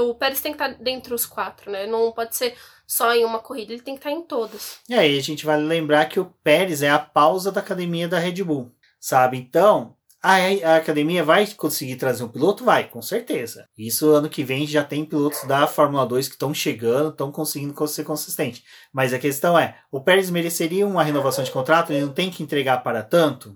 [0.00, 1.86] o Pérez tem que estar tá dentro dos quatro, né?
[1.86, 2.54] Não pode ser
[2.86, 4.78] só em uma corrida, ele tem que estar em todas.
[4.88, 8.18] E aí a gente vai lembrar que o Pérez é a pausa da academia da
[8.18, 9.36] Red Bull, sabe?
[9.36, 10.36] Então, a,
[10.72, 12.64] a academia vai conseguir trazer um piloto?
[12.64, 13.68] Vai, com certeza.
[13.76, 17.86] Isso ano que vem já tem pilotos da Fórmula 2 que estão chegando, estão conseguindo
[17.86, 18.64] ser consistente.
[18.92, 21.92] Mas a questão é, o Pérez mereceria uma renovação de contrato?
[21.92, 23.54] Ele não tem que entregar para tanto?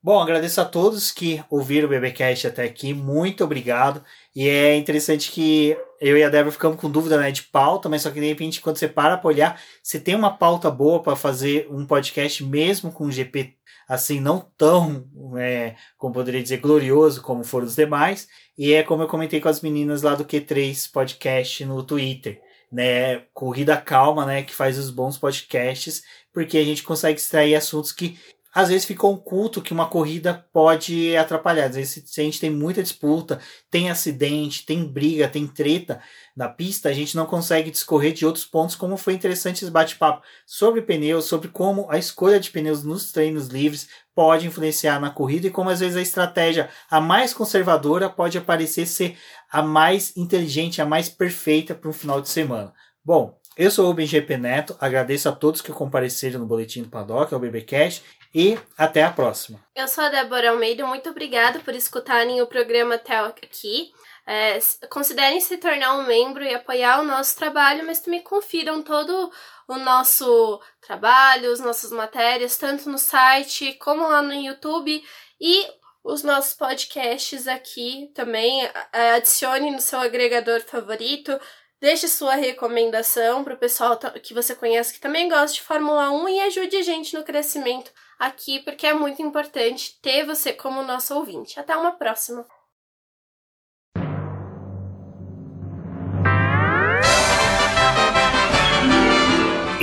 [0.00, 2.94] Bom, agradeço a todos que ouviram o BBcast até aqui.
[2.94, 4.02] Muito obrigado.
[4.34, 8.02] E é interessante que eu e a Débora ficamos com dúvida né, de pauta, mas
[8.02, 11.16] só que de repente, quando você para para olhar, você tem uma pauta boa para
[11.16, 13.56] fazer um podcast mesmo com um GP
[13.88, 18.28] assim, não tão, é, como poderia dizer, glorioso como foram os demais.
[18.56, 22.40] E é como eu comentei com as meninas lá do Q3 Podcast no Twitter.
[22.70, 26.02] Né, corrida calma, né, que faz os bons podcasts,
[26.34, 28.18] porque a gente consegue extrair assuntos que
[28.58, 31.66] às vezes fica um culto que uma corrida pode atrapalhar.
[31.66, 33.38] Às vezes, se a gente tem muita disputa,
[33.70, 36.00] tem acidente, tem briga, tem treta
[36.36, 40.26] na pista, a gente não consegue discorrer de outros pontos, como foi interessante esse bate-papo
[40.44, 45.46] sobre pneus, sobre como a escolha de pneus nos treinos livres pode influenciar na corrida
[45.46, 49.16] e como às vezes a estratégia a mais conservadora pode aparecer ser
[49.48, 52.74] a mais inteligente, a mais perfeita para um final de semana.
[53.04, 57.34] Bom, eu sou o BGP Neto, agradeço a todos que compareceram no Boletim do Paddock,
[57.34, 59.58] ao BBcast, e até a próxima.
[59.74, 63.90] Eu sou a Débora Almeida, muito obrigada por escutarem o programa até aqui.
[64.24, 69.32] É, considerem se tornar um membro e apoiar o nosso trabalho, mas também confiram todo
[69.66, 75.02] o nosso trabalho, as nossas matérias, tanto no site como lá no YouTube
[75.40, 75.66] e
[76.04, 78.68] os nossos podcasts aqui também.
[79.16, 81.38] Adicione no seu agregador favorito.
[81.80, 86.28] Deixe sua recomendação para o pessoal que você conhece que também gosta de Fórmula 1
[86.28, 91.14] e ajude a gente no crescimento aqui, porque é muito importante ter você como nosso
[91.14, 91.60] ouvinte.
[91.60, 92.44] Até uma próxima!